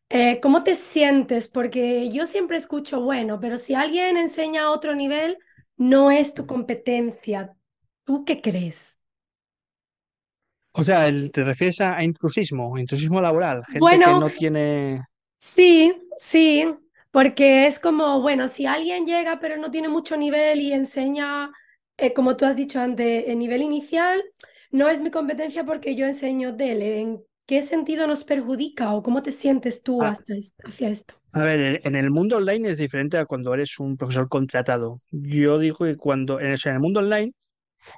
eh, 0.10 0.39
¿cómo 0.39 0.63
te 0.63 0.76
sientes? 0.76 1.48
Porque 1.48 2.12
yo 2.12 2.26
siempre 2.26 2.58
escucho, 2.58 3.02
bueno, 3.02 3.39
pero 3.39 3.58
si 3.58 3.74
alguien 3.74 4.17
enseña 4.17 4.65
a 4.65 4.71
otro 4.71 4.93
nivel, 4.93 5.38
no 5.78 6.12
es 6.12 6.34
tu 6.34 6.45
competencia. 6.45 7.54
¿Tú 8.04 8.24
qué 8.24 8.39
crees? 8.39 9.00
O 10.74 10.84
sea, 10.84 11.10
¿te 11.32 11.43
refieres 11.43 11.82
a, 11.82 12.04
intrusismo, 12.04 12.78
intrusismo 12.78 13.19
laboral? 13.19 13.63
Gente 13.65 13.80
que 13.89 13.98
no 13.98 14.30
tiene... 14.30 15.02
Sí, 15.39 15.93
sí, 16.17 16.65
porque 17.12 17.65
es 17.65 17.80
como, 17.80 18.21
bueno, 18.21 18.48
si 18.48 18.65
alguien 18.65 19.06
llega 19.06 19.39
pero 19.39 19.58
no 19.58 19.71
tiene 19.71 19.88
mucho 19.88 20.17
nivel 20.17 20.60
y 20.60 20.74
enseña, 20.74 21.52
eh, 21.97 22.13
como 22.13 22.36
tú 22.38 22.45
has 22.45 22.55
dicho 22.55 22.79
antes, 22.79 23.25
en 23.27 23.39
nivel 23.39 23.62
inicial, 23.62 24.23
no 24.71 24.89
es 24.89 25.01
mi 25.01 25.12
competencia 25.12 25.65
porque 25.65 25.95
yo 25.95 26.05
enseño 26.05 26.53
DELE. 26.53 27.19
¿Qué 27.45 27.62
sentido 27.62 28.08
nos 28.08 28.23
perjudica 28.23 28.91
o 28.93 29.03
cómo 29.03 29.21
te 29.21 29.31
sientes 29.31 29.84
tú 29.84 30.01
ah. 30.01 30.15
hacia 30.63 30.89
esto? 30.89 31.13
A 31.31 31.43
ver, 31.43 31.81
en 31.84 31.95
el 31.95 32.10
mundo 32.10 32.38
online 32.38 32.71
es 32.71 32.77
diferente 32.77 33.17
a 33.17 33.25
cuando 33.25 33.53
eres 33.53 33.79
un 33.79 33.97
profesor 33.97 34.27
contratado. 34.27 34.99
Yo 35.12 35.60
digo 35.60 35.86
que 35.86 35.95
cuando 35.95 36.39
en 36.39 36.55
el 36.63 36.79
mundo 36.79 37.01
online, 37.01 37.34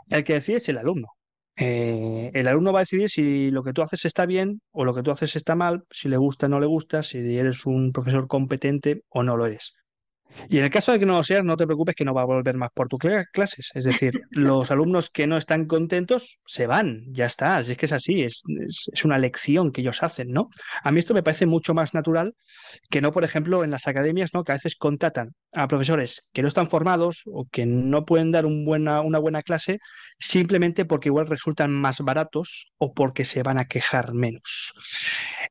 el 0.09 0.23
que 0.25 0.33
decide 0.33 0.57
es 0.57 0.67
el 0.69 0.77
alumno. 0.77 1.07
Eh, 1.55 2.29
el 2.33 2.47
alumno 2.47 2.73
va 2.73 2.79
a 2.79 2.81
decidir 2.81 3.09
si 3.09 3.49
lo 3.49 3.63
que 3.63 3.73
tú 3.73 3.81
haces 3.81 4.05
está 4.05 4.25
bien 4.25 4.61
o 4.71 4.85
lo 4.85 4.93
que 4.93 5.01
tú 5.01 5.11
haces 5.11 5.35
está 5.35 5.55
mal, 5.55 5.85
si 5.89 6.09
le 6.09 6.17
gusta 6.17 6.45
o 6.45 6.49
no 6.49 6.59
le 6.59 6.67
gusta, 6.67 7.01
si 7.01 7.37
eres 7.37 7.65
un 7.65 7.91
profesor 7.91 8.27
competente 8.27 9.03
o 9.09 9.23
no 9.23 9.37
lo 9.37 9.47
eres. 9.47 9.73
Y 10.49 10.57
en 10.57 10.63
el 10.63 10.69
caso 10.69 10.91
de 10.91 10.99
que 10.99 11.05
no 11.05 11.13
lo 11.13 11.23
seas, 11.23 11.43
no 11.43 11.57
te 11.57 11.65
preocupes 11.65 11.95
que 11.95 12.05
no 12.05 12.13
va 12.13 12.21
a 12.21 12.25
volver 12.25 12.55
más 12.55 12.69
por 12.73 12.87
tus 12.87 12.99
clases. 13.31 13.71
Es 13.73 13.83
decir, 13.83 14.21
los 14.29 14.71
alumnos 14.71 15.09
que 15.09 15.27
no 15.27 15.37
están 15.37 15.65
contentos 15.65 16.39
se 16.45 16.67
van, 16.67 17.05
ya 17.11 17.25
está. 17.25 17.59
es 17.59 17.75
que 17.77 17.85
es 17.85 17.91
así, 17.91 18.23
es, 18.23 18.43
es, 18.91 19.05
una 19.05 19.17
lección 19.17 19.71
que 19.71 19.81
ellos 19.81 20.03
hacen, 20.03 20.31
¿no? 20.31 20.49
A 20.83 20.91
mí 20.91 20.99
esto 20.99 21.13
me 21.13 21.23
parece 21.23 21.45
mucho 21.45 21.73
más 21.73 21.93
natural 21.93 22.35
que 22.89 23.01
no, 23.01 23.11
por 23.11 23.23
ejemplo, 23.23 23.63
en 23.63 23.71
las 23.71 23.87
academias, 23.87 24.33
¿no? 24.33 24.43
Que 24.43 24.53
a 24.53 24.55
veces 24.55 24.75
contratan 24.75 25.33
a 25.53 25.67
profesores 25.67 26.27
que 26.33 26.41
no 26.41 26.47
están 26.47 26.69
formados 26.69 27.23
o 27.25 27.47
que 27.51 27.65
no 27.65 28.05
pueden 28.05 28.31
dar 28.31 28.45
un 28.45 28.65
buena, 28.65 29.01
una 29.01 29.19
buena 29.19 29.41
clase 29.41 29.79
simplemente 30.19 30.85
porque 30.85 31.09
igual 31.09 31.27
resultan 31.27 31.71
más 31.71 32.01
baratos 32.01 32.73
o 32.77 32.93
porque 32.93 33.25
se 33.25 33.43
van 33.43 33.59
a 33.59 33.65
quejar 33.65 34.13
menos. 34.13 34.73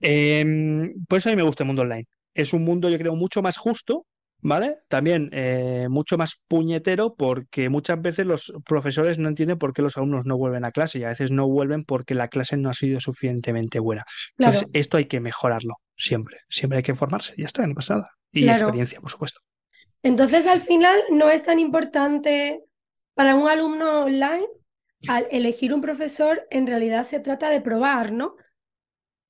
Em, 0.00 0.92
por 1.08 1.18
eso 1.18 1.28
a 1.28 1.32
mí 1.32 1.36
me 1.36 1.42
gusta 1.42 1.64
el 1.64 1.68
mundo 1.68 1.82
online. 1.82 2.06
Es 2.34 2.52
un 2.52 2.64
mundo, 2.64 2.88
yo 2.90 2.98
creo, 2.98 3.16
mucho 3.16 3.42
más 3.42 3.56
justo 3.56 4.06
¿Vale? 4.40 4.78
También 4.88 5.30
eh, 5.32 5.86
mucho 5.88 6.18
más 6.18 6.42
puñetero 6.46 7.14
porque 7.16 7.68
muchas 7.68 8.00
veces 8.00 8.26
los 8.26 8.52
profesores 8.64 9.18
no 9.18 9.28
entienden 9.28 9.58
por 9.58 9.72
qué 9.72 9.82
los 9.82 9.96
alumnos 9.96 10.26
no 10.26 10.36
vuelven 10.36 10.64
a 10.64 10.72
clase 10.72 10.98
y 10.98 11.04
a 11.04 11.08
veces 11.08 11.30
no 11.30 11.48
vuelven 11.48 11.84
porque 11.84 12.14
la 12.14 12.28
clase 12.28 12.56
no 12.56 12.68
ha 12.68 12.74
sido 12.74 13.00
suficientemente 13.00 13.80
buena. 13.80 14.04
Entonces, 14.38 14.68
esto 14.72 14.98
hay 14.98 15.06
que 15.06 15.20
mejorarlo 15.20 15.74
siempre. 15.96 16.40
Siempre 16.48 16.78
hay 16.78 16.82
que 16.82 16.94
formarse. 16.94 17.34
Ya 17.36 17.46
está, 17.46 17.66
no 17.66 17.74
pasa 17.74 17.94
nada. 17.94 18.10
Y 18.30 18.48
experiencia, 18.48 19.00
por 19.00 19.10
supuesto. 19.10 19.40
Entonces, 20.02 20.46
al 20.46 20.60
final, 20.60 21.00
no 21.10 21.30
es 21.30 21.42
tan 21.42 21.58
importante 21.58 22.62
para 23.14 23.34
un 23.34 23.48
alumno 23.48 24.04
online 24.04 24.46
al 25.08 25.26
elegir 25.30 25.72
un 25.72 25.80
profesor, 25.80 26.46
en 26.50 26.66
realidad 26.66 27.04
se 27.04 27.20
trata 27.20 27.50
de 27.50 27.60
probar, 27.60 28.12
¿no? 28.12 28.36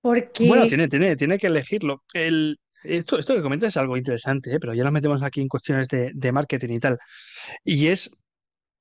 Porque... 0.00 0.46
Bueno, 0.48 0.66
tiene, 0.68 0.88
tiene, 0.88 1.16
tiene 1.16 1.38
que 1.38 1.48
elegirlo. 1.48 2.02
El, 2.12 2.58
esto, 2.88 3.18
esto 3.18 3.34
que 3.34 3.42
comentas 3.42 3.68
es 3.68 3.76
algo 3.76 3.96
interesante, 3.96 4.54
¿eh? 4.54 4.60
pero 4.60 4.74
ya 4.74 4.84
nos 4.84 4.92
metemos 4.92 5.22
aquí 5.22 5.40
en 5.40 5.48
cuestiones 5.48 5.88
de, 5.88 6.32
marketing 6.32 6.70
y 6.70 6.80
tal. 6.80 6.98
Y 7.64 7.88
es 7.88 8.10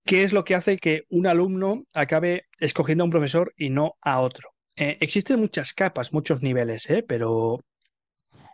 qué 0.06 0.24
es 0.24 0.34
lo 0.34 0.44
que 0.44 0.56
hace 0.56 0.78
que 0.78 1.04
un 1.10 1.28
alumno 1.28 1.84
acabe 1.94 2.46
escogiendo 2.60 3.04
a 3.04 3.06
un 3.06 3.12
profesor 3.12 3.54
y 3.58 3.70
no 3.70 3.96
a 4.02 4.22
otro. 4.22 4.50
Eh, 4.76 4.98
existen 5.02 5.40
muchas 5.40 5.74
capas, 5.74 6.14
muchos 6.14 6.42
niveles, 6.42 6.90
¿eh? 6.90 7.04
pero 7.08 7.60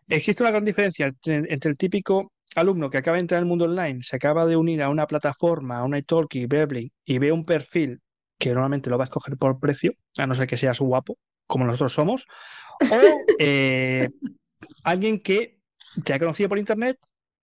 existe 0.08 0.44
una 0.44 0.52
gran 0.52 0.66
diferencia 0.66 1.12
entre, 1.26 1.72
el 1.72 1.78
típico 1.78 2.32
alumno 2.56 2.90
que 2.90 2.98
acaba 2.98 3.18
de 3.18 3.22
entrar 3.22 3.40
en 3.40 3.44
el 3.44 3.50
mundo 3.50 3.66
online, 3.66 4.00
se 4.04 4.18
acaba 4.18 4.46
de 4.46 4.56
unir 4.56 4.82
a 4.82 4.90
una 4.90 5.08
plataforma, 5.08 5.80
a 5.80 5.84
una 5.84 5.98
italki, 5.98 6.46
Verbly, 6.46 6.92
y 7.06 7.18
ve 7.18 7.32
un 7.32 7.46
perfil 7.46 8.02
que 8.38 8.50
normalmente 8.50 8.90
lo 8.90 8.98
va 8.98 9.04
a 9.04 9.06
escoger 9.06 9.38
por 9.38 9.60
precio, 9.60 9.94
a 10.18 10.28
no 10.28 10.36
ser 10.36 10.48
que 10.48 10.58
seas 10.58 10.80
guapo, 10.80 11.18
como 11.48 11.66
nosotros 11.66 11.94
somos, 11.94 12.28
o 12.80 12.86
alguien 14.84 15.20
que 15.20 15.60
te 16.04 16.14
ha 16.14 16.20
conocido 16.20 16.50
por 16.50 16.58
internet, 16.58 16.98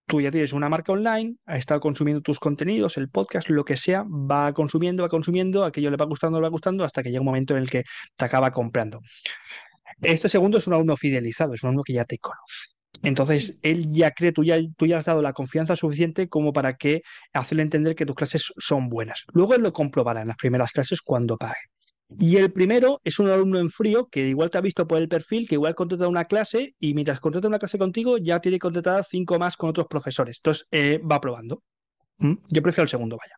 tú 0.06 0.20
ya 0.20 0.30
tienes 0.30 0.52
una 0.52 0.68
marca 0.68 0.92
online, 0.92 1.36
ha 1.46 1.56
estado 1.56 1.80
consumiendo 1.80 2.22
tus 2.22 2.40
contenidos, 2.40 2.96
el 2.96 3.10
podcast, 3.10 3.48
lo 3.50 3.64
que 3.64 3.76
sea, 3.76 4.04
va 4.08 4.52
consumiendo, 4.54 5.02
va 5.02 5.08
consumiendo, 5.08 5.64
aquello 5.64 5.90
le 5.90 5.96
va 5.96 6.06
gustando, 6.06 6.38
le 6.38 6.44
va 6.44 6.48
gustando, 6.48 6.84
hasta 6.84 7.02
que 7.02 7.10
llega 7.10 7.20
un 7.20 7.26
momento 7.26 7.54
en 7.54 7.62
el 7.62 7.70
que 7.70 7.84
te 8.16 8.24
acaba 8.24 8.50
comprando. 8.50 9.00
Este 10.00 10.28
segundo 10.28 10.58
es 10.58 10.66
un 10.66 10.74
alumno 10.74 10.96
fidelizado, 10.96 11.54
es 11.54 11.62
un 11.62 11.68
alumno 11.68 11.84
que 11.84 11.92
ya 11.92 12.04
te 12.04 12.18
conoce. 12.18 12.78
Entonces, 13.02 13.58
él 13.62 13.92
ya 13.92 14.10
cree, 14.10 14.32
tú 14.32 14.42
ya, 14.42 14.58
tú 14.76 14.86
ya 14.86 14.98
has 14.98 15.04
dado 15.04 15.22
la 15.22 15.32
confianza 15.32 15.76
suficiente 15.76 16.28
como 16.28 16.52
para 16.52 16.76
que 16.76 17.02
hacerle 17.32 17.62
entender 17.62 17.94
que 17.94 18.06
tus 18.06 18.16
clases 18.16 18.52
son 18.56 18.88
buenas. 18.88 19.24
Luego 19.32 19.54
él 19.54 19.62
lo 19.62 19.72
comprobará 19.72 20.22
en 20.22 20.28
las 20.28 20.36
primeras 20.36 20.72
clases 20.72 21.00
cuando 21.02 21.36
pague. 21.36 21.54
Y 22.16 22.36
el 22.36 22.52
primero 22.52 23.00
es 23.04 23.18
un 23.18 23.28
alumno 23.28 23.58
en 23.58 23.68
frío 23.68 24.08
que 24.08 24.26
igual 24.28 24.50
te 24.50 24.56
ha 24.56 24.62
visto 24.62 24.86
por 24.88 24.98
el 24.98 25.08
perfil, 25.08 25.46
que 25.46 25.56
igual 25.56 25.74
contrata 25.74 26.08
una 26.08 26.24
clase 26.24 26.74
y 26.78 26.94
mientras 26.94 27.20
contrata 27.20 27.48
una 27.48 27.58
clase 27.58 27.78
contigo 27.78 28.16
ya 28.16 28.40
tiene 28.40 28.58
contratada 28.58 29.02
cinco 29.02 29.38
más 29.38 29.56
con 29.56 29.70
otros 29.70 29.86
profesores. 29.88 30.38
Entonces 30.38 30.66
eh, 30.70 30.98
va 30.98 31.20
probando. 31.20 31.62
¿Mm? 32.18 32.34
Yo 32.48 32.62
prefiero 32.62 32.84
el 32.84 32.88
segundo, 32.88 33.18
vaya. 33.18 33.36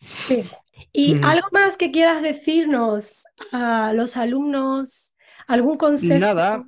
Sí. 0.00 0.44
¿Y 0.92 1.14
mm. 1.14 1.24
algo 1.24 1.48
más 1.52 1.76
que 1.76 1.92
quieras 1.92 2.22
decirnos 2.22 3.22
a 3.52 3.92
los 3.94 4.16
alumnos? 4.16 5.14
¿Algún 5.46 5.76
consejo? 5.76 6.18
Nada, 6.18 6.64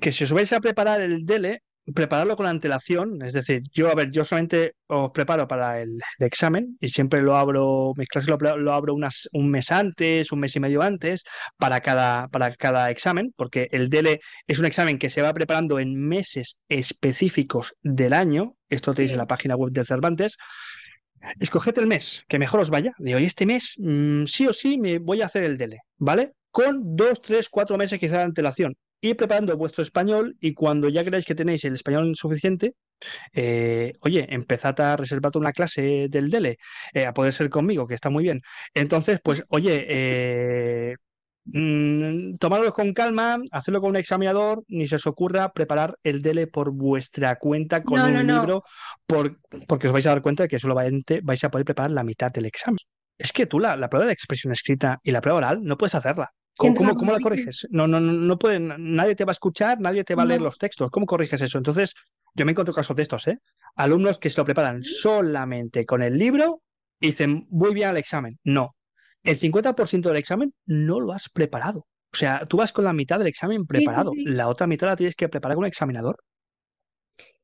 que 0.00 0.12
si 0.12 0.24
os 0.24 0.32
vais 0.32 0.52
a 0.52 0.60
preparar 0.60 1.00
el 1.00 1.26
DELE, 1.26 1.62
prepararlo 1.94 2.36
con 2.36 2.46
antelación, 2.46 3.22
es 3.22 3.32
decir, 3.32 3.62
yo, 3.72 3.90
a 3.90 3.94
ver, 3.94 4.10
yo 4.10 4.24
solamente 4.24 4.74
os 4.88 5.10
preparo 5.12 5.46
para 5.46 5.80
el, 5.80 5.98
examen 6.18 6.76
y 6.80 6.88
siempre 6.88 7.22
lo 7.22 7.36
abro, 7.36 7.92
mis 7.96 8.08
clases 8.08 8.28
lo, 8.28 8.72
abro 8.72 8.94
unas, 8.94 9.28
un 9.32 9.50
mes 9.50 9.70
antes, 9.70 10.32
un 10.32 10.40
mes 10.40 10.56
y 10.56 10.60
medio 10.60 10.82
antes 10.82 11.22
para 11.56 11.80
cada, 11.80 12.28
para 12.28 12.54
cada 12.56 12.90
examen, 12.90 13.32
porque 13.36 13.68
el 13.70 13.88
DELE 13.88 14.20
es 14.46 14.58
un 14.58 14.66
examen 14.66 14.98
que 14.98 15.10
se 15.10 15.22
va 15.22 15.32
preparando 15.32 15.78
en 15.78 15.94
meses 15.96 16.56
específicos 16.68 17.74
del 17.82 18.12
año, 18.12 18.56
esto 18.68 18.94
tenéis 18.94 19.12
en 19.12 19.18
la 19.18 19.26
página 19.26 19.54
web 19.54 19.72
de 19.72 19.84
Cervantes, 19.84 20.36
escoged 21.40 21.78
el 21.78 21.86
mes 21.86 22.24
que 22.28 22.38
mejor 22.38 22.60
os 22.60 22.70
vaya, 22.70 22.92
de 22.98 23.14
hoy 23.14 23.24
este 23.24 23.46
mes 23.46 23.74
mm, 23.78 24.24
sí 24.24 24.46
o 24.46 24.52
sí 24.52 24.78
me 24.78 24.98
voy 24.98 25.22
a 25.22 25.26
hacer 25.26 25.44
el 25.44 25.56
DELE, 25.56 25.78
¿vale? 25.98 26.32
Con 26.50 26.96
dos, 26.96 27.20
tres, 27.20 27.48
cuatro 27.48 27.76
meses 27.76 28.00
quizá 28.00 28.18
de 28.18 28.24
antelación 28.24 28.76
ir 29.00 29.16
preparando 29.16 29.56
vuestro 29.56 29.82
español 29.82 30.36
y 30.40 30.54
cuando 30.54 30.88
ya 30.88 31.04
creáis 31.04 31.24
que 31.26 31.34
tenéis 31.34 31.64
el 31.64 31.74
español 31.74 32.14
suficiente, 32.16 32.74
eh, 33.32 33.92
oye, 34.00 34.26
empezad 34.30 34.78
a 34.80 34.96
reservar 34.96 35.32
una 35.36 35.52
clase 35.52 36.08
del 36.08 36.30
DELE, 36.30 36.58
eh, 36.92 37.06
a 37.06 37.12
poder 37.14 37.32
ser 37.32 37.50
conmigo, 37.50 37.86
que 37.86 37.94
está 37.94 38.10
muy 38.10 38.24
bien. 38.24 38.40
Entonces, 38.74 39.20
pues, 39.22 39.44
oye, 39.48 39.84
eh, 39.88 40.96
mm, 41.44 42.36
con 42.74 42.94
calma, 42.94 43.38
hacerlo 43.52 43.80
con 43.80 43.90
un 43.90 43.96
examinador, 43.96 44.64
ni 44.68 44.86
se 44.86 44.96
os 44.96 45.06
ocurra 45.06 45.52
preparar 45.52 45.96
el 46.02 46.22
DELE 46.22 46.46
por 46.46 46.70
vuestra 46.72 47.36
cuenta 47.36 47.82
con 47.82 48.00
un 48.00 48.26
libro, 48.26 48.64
porque 49.06 49.86
os 49.88 49.92
vais 49.92 50.06
a 50.06 50.10
dar 50.10 50.22
cuenta 50.22 50.44
de 50.44 50.48
que 50.48 50.58
solamente 50.58 51.20
vais 51.22 51.42
a 51.44 51.50
poder 51.50 51.64
preparar 51.64 51.90
la 51.90 52.04
mitad 52.04 52.32
del 52.32 52.46
examen. 52.46 52.78
Es 53.18 53.32
que 53.32 53.46
tú 53.46 53.58
la, 53.60 53.76
la 53.76 53.88
prueba 53.88 54.06
de 54.06 54.12
expresión 54.12 54.52
escrita 54.52 54.98
y 55.02 55.10
la 55.10 55.20
prueba 55.20 55.38
oral 55.38 55.62
no 55.62 55.76
puedes 55.78 55.94
hacerla. 55.94 56.32
¿Cómo, 56.56 57.12
la 57.12 57.20
corriges? 57.20 57.66
No, 57.70 57.86
no, 57.86 58.00
no, 58.00 58.38
pueden, 58.38 58.72
nadie 58.78 59.14
te 59.14 59.24
va 59.24 59.30
a 59.30 59.32
escuchar, 59.32 59.78
nadie 59.78 60.04
te 60.04 60.14
va 60.14 60.22
a 60.22 60.26
leer 60.26 60.40
los 60.40 60.56
textos. 60.56 60.90
¿Cómo 60.90 61.04
corriges 61.04 61.42
eso? 61.42 61.58
Entonces, 61.58 61.94
yo 62.34 62.44
me 62.46 62.52
encuentro 62.52 62.74
casos 62.74 62.96
de 62.96 63.02
estos, 63.02 63.28
¿eh? 63.28 63.38
Alumnos 63.74 64.18
que 64.18 64.30
se 64.30 64.40
lo 64.40 64.44
preparan 64.46 64.82
solamente 64.82 65.84
con 65.84 66.02
el 66.02 66.16
libro 66.16 66.62
y 66.98 67.08
dicen, 67.08 67.46
muy 67.50 67.74
bien 67.74 67.90
al 67.90 67.98
examen. 67.98 68.38
No. 68.42 68.74
El 69.22 69.38
50% 69.38 70.08
del 70.08 70.16
examen 70.16 70.54
no 70.64 71.00
lo 71.00 71.12
has 71.12 71.28
preparado. 71.28 71.80
O 72.12 72.16
sea, 72.16 72.46
tú 72.46 72.56
vas 72.56 72.72
con 72.72 72.84
la 72.84 72.92
mitad 72.92 73.18
del 73.18 73.28
examen 73.28 73.66
preparado. 73.66 74.12
La 74.24 74.48
otra 74.48 74.66
mitad 74.66 74.86
la 74.86 74.96
tienes 74.96 75.14
que 75.14 75.28
preparar 75.28 75.56
con 75.56 75.64
un 75.64 75.68
examinador. 75.68 76.16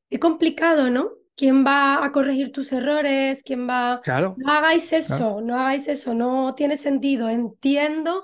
Es 0.09 0.19
complicado, 0.19 0.89
¿no? 0.89 1.11
¿Quién 1.35 1.65
va 1.65 2.03
a 2.03 2.11
corregir 2.11 2.51
tus 2.51 2.71
errores? 2.71 3.41
¿Quién 3.43 3.67
va? 3.67 4.01
Claro. 4.03 4.35
No 4.37 4.51
hagáis 4.51 4.93
eso, 4.93 5.41
no 5.41 5.59
hagáis 5.59 5.87
eso, 5.87 6.13
no 6.13 6.53
tiene 6.55 6.77
sentido. 6.77 7.29
Entiendo 7.29 8.23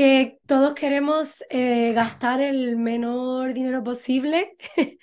que 0.00 0.38
todos 0.46 0.72
queremos 0.72 1.44
eh, 1.50 1.92
gastar 1.92 2.40
el 2.40 2.78
menor 2.78 3.52
dinero 3.52 3.84
posible 3.84 4.56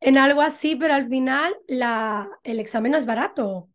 en 0.00 0.16
algo 0.16 0.40
así, 0.40 0.74
pero 0.74 0.94
al 0.94 1.06
final 1.06 1.54
la, 1.66 2.30
el 2.44 2.58
examen 2.58 2.92
no 2.92 2.96
es 2.96 3.04
barato. 3.04 3.68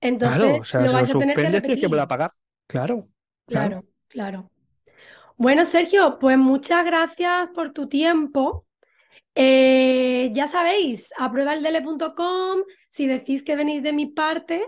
Entonces, 0.00 0.74
lo 0.74 0.92
vais 0.92 1.08
a 1.08 1.18
tener 1.20 1.36
que 1.36 1.48
repetir. 1.48 1.88
que 1.88 2.06
pagar. 2.08 2.32
Claro, 2.66 3.06
claro, 3.46 3.84
claro. 4.08 4.50
Bueno, 5.36 5.64
Sergio, 5.64 6.18
pues 6.18 6.36
muchas 6.36 6.84
gracias 6.84 7.50
por 7.50 7.72
tu 7.72 7.88
tiempo. 7.88 8.66
Eh, 9.36 10.30
ya 10.32 10.48
sabéis, 10.48 11.12
apruebaeldele.com. 11.16 12.62
Si 12.90 13.06
decís 13.06 13.44
que 13.44 13.54
venís 13.54 13.84
de 13.84 13.92
mi 13.92 14.06
parte, 14.06 14.66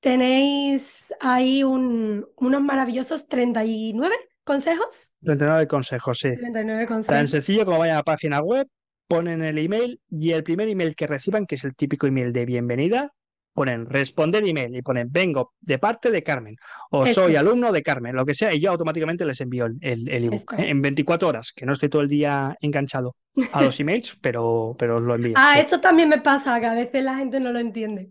tenéis 0.00 1.14
ahí 1.20 1.62
un, 1.62 2.26
unos 2.34 2.60
maravillosos 2.60 3.28
39 3.28 4.16
consejos. 4.44 5.12
39 5.22 5.66
consejos, 5.66 6.18
sí. 6.18 6.34
39 6.34 6.86
consejos. 6.86 7.06
Tan 7.06 7.28
sencillo 7.28 7.64
como 7.64 7.78
vayan 7.78 7.96
a 7.96 8.00
la 8.00 8.04
página 8.04 8.40
web, 8.40 8.68
ponen 9.08 9.42
el 9.42 9.58
email 9.58 10.00
y 10.10 10.32
el 10.32 10.44
primer 10.44 10.68
email 10.68 10.94
que 10.96 11.06
reciban, 11.06 11.46
que 11.46 11.56
es 11.56 11.64
el 11.64 11.74
típico 11.74 12.06
email 12.06 12.32
de 12.32 12.44
bienvenida, 12.44 13.12
ponen 13.54 13.86
responder 13.86 14.46
email 14.46 14.74
y 14.74 14.82
ponen 14.82 15.08
vengo 15.10 15.54
de 15.60 15.78
parte 15.78 16.10
de 16.10 16.22
Carmen 16.22 16.56
o 16.90 17.06
soy 17.06 17.36
alumno 17.36 17.72
de 17.72 17.82
Carmen, 17.82 18.16
lo 18.16 18.26
que 18.26 18.34
sea, 18.34 18.52
y 18.52 18.60
yo 18.60 18.72
automáticamente 18.72 19.24
les 19.24 19.40
envío 19.40 19.66
el, 19.66 19.78
el 19.80 20.24
ebook 20.24 20.54
en 20.58 20.82
24 20.82 21.28
horas, 21.28 21.52
que 21.54 21.64
no 21.64 21.72
estoy 21.72 21.88
todo 21.88 22.02
el 22.02 22.08
día 22.08 22.56
enganchado 22.60 23.14
a 23.52 23.62
los 23.62 23.78
emails, 23.80 24.18
pero, 24.20 24.74
pero 24.78 24.98
lo 25.00 25.14
envío. 25.14 25.34
Ah, 25.36 25.58
esto 25.60 25.80
también 25.80 26.08
me 26.08 26.20
pasa, 26.20 26.58
que 26.58 26.66
a 26.66 26.74
veces 26.74 27.04
la 27.04 27.16
gente 27.16 27.38
no 27.40 27.52
lo 27.52 27.60
entiende. 27.60 28.10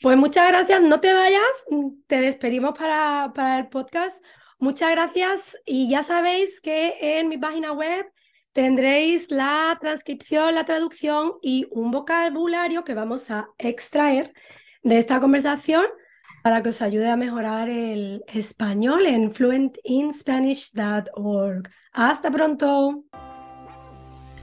Pues 0.00 0.16
muchas 0.16 0.48
gracias, 0.48 0.80
no 0.80 1.00
te 1.00 1.12
vayas, 1.12 1.42
te 2.06 2.20
despedimos 2.20 2.78
para, 2.78 3.32
para 3.34 3.58
el 3.58 3.66
podcast. 3.66 4.24
Muchas 4.60 4.90
gracias 4.90 5.56
y 5.64 5.88
ya 5.88 6.02
sabéis 6.02 6.60
que 6.60 6.96
en 7.00 7.28
mi 7.28 7.38
página 7.38 7.70
web 7.72 8.06
tendréis 8.52 9.30
la 9.30 9.78
transcripción, 9.80 10.56
la 10.56 10.64
traducción 10.64 11.34
y 11.42 11.68
un 11.70 11.92
vocabulario 11.92 12.82
que 12.82 12.94
vamos 12.94 13.30
a 13.30 13.50
extraer 13.56 14.34
de 14.82 14.98
esta 14.98 15.20
conversación 15.20 15.84
para 16.42 16.60
que 16.60 16.70
os 16.70 16.82
ayude 16.82 17.08
a 17.08 17.16
mejorar 17.16 17.68
el 17.68 18.24
español 18.26 19.06
en 19.06 19.30
fluentinspanish.org. 19.30 21.70
Hasta 21.92 22.30
pronto. 22.32 23.04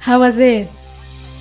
How 0.05 0.21
was 0.21 0.39
it? 0.39 0.69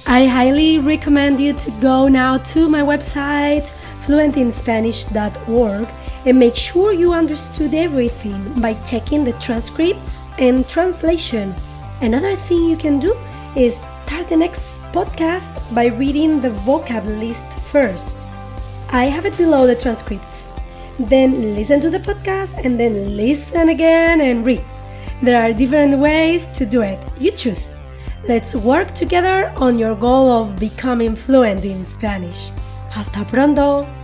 I 0.08 0.26
highly 0.26 0.80
recommend 0.80 1.38
you 1.38 1.54
to 1.54 1.70
go 1.80 2.08
now 2.08 2.38
to 2.52 2.68
my 2.68 2.82
website 2.82 3.70
fluentinspanish.org 4.04 5.88
and 6.24 6.38
make 6.38 6.56
sure 6.56 6.92
you 6.92 7.12
understood 7.12 7.74
everything 7.74 8.42
by 8.60 8.74
checking 8.84 9.24
the 9.24 9.32
transcripts 9.34 10.24
and 10.38 10.66
translation. 10.68 11.54
Another 12.00 12.34
thing 12.34 12.64
you 12.64 12.76
can 12.76 12.98
do 12.98 13.16
is 13.56 13.84
start 14.04 14.28
the 14.28 14.36
next 14.36 14.82
podcast 14.92 15.74
by 15.74 15.86
reading 15.86 16.40
the 16.40 16.50
vocab 16.66 17.04
list 17.18 17.44
first. 17.72 18.16
I 18.90 19.06
have 19.06 19.26
it 19.26 19.36
below 19.36 19.66
the 19.66 19.76
transcripts. 19.76 20.50
Then 20.98 21.54
listen 21.54 21.80
to 21.80 21.90
the 21.90 21.98
podcast 21.98 22.54
and 22.64 22.78
then 22.78 23.16
listen 23.16 23.68
again 23.68 24.20
and 24.20 24.44
read. 24.44 24.64
There 25.22 25.40
are 25.40 25.52
different 25.52 25.98
ways 25.98 26.46
to 26.48 26.64
do 26.64 26.82
it. 26.82 27.02
You 27.18 27.32
choose. 27.32 27.74
Let's 28.28 28.54
work 28.54 28.94
together 28.94 29.52
on 29.56 29.78
your 29.78 29.94
goal 29.94 30.30
of 30.30 30.56
becoming 30.56 31.16
fluent 31.16 31.64
in 31.64 31.84
Spanish. 31.84 32.50
Hasta 32.90 33.24
pronto! 33.24 34.03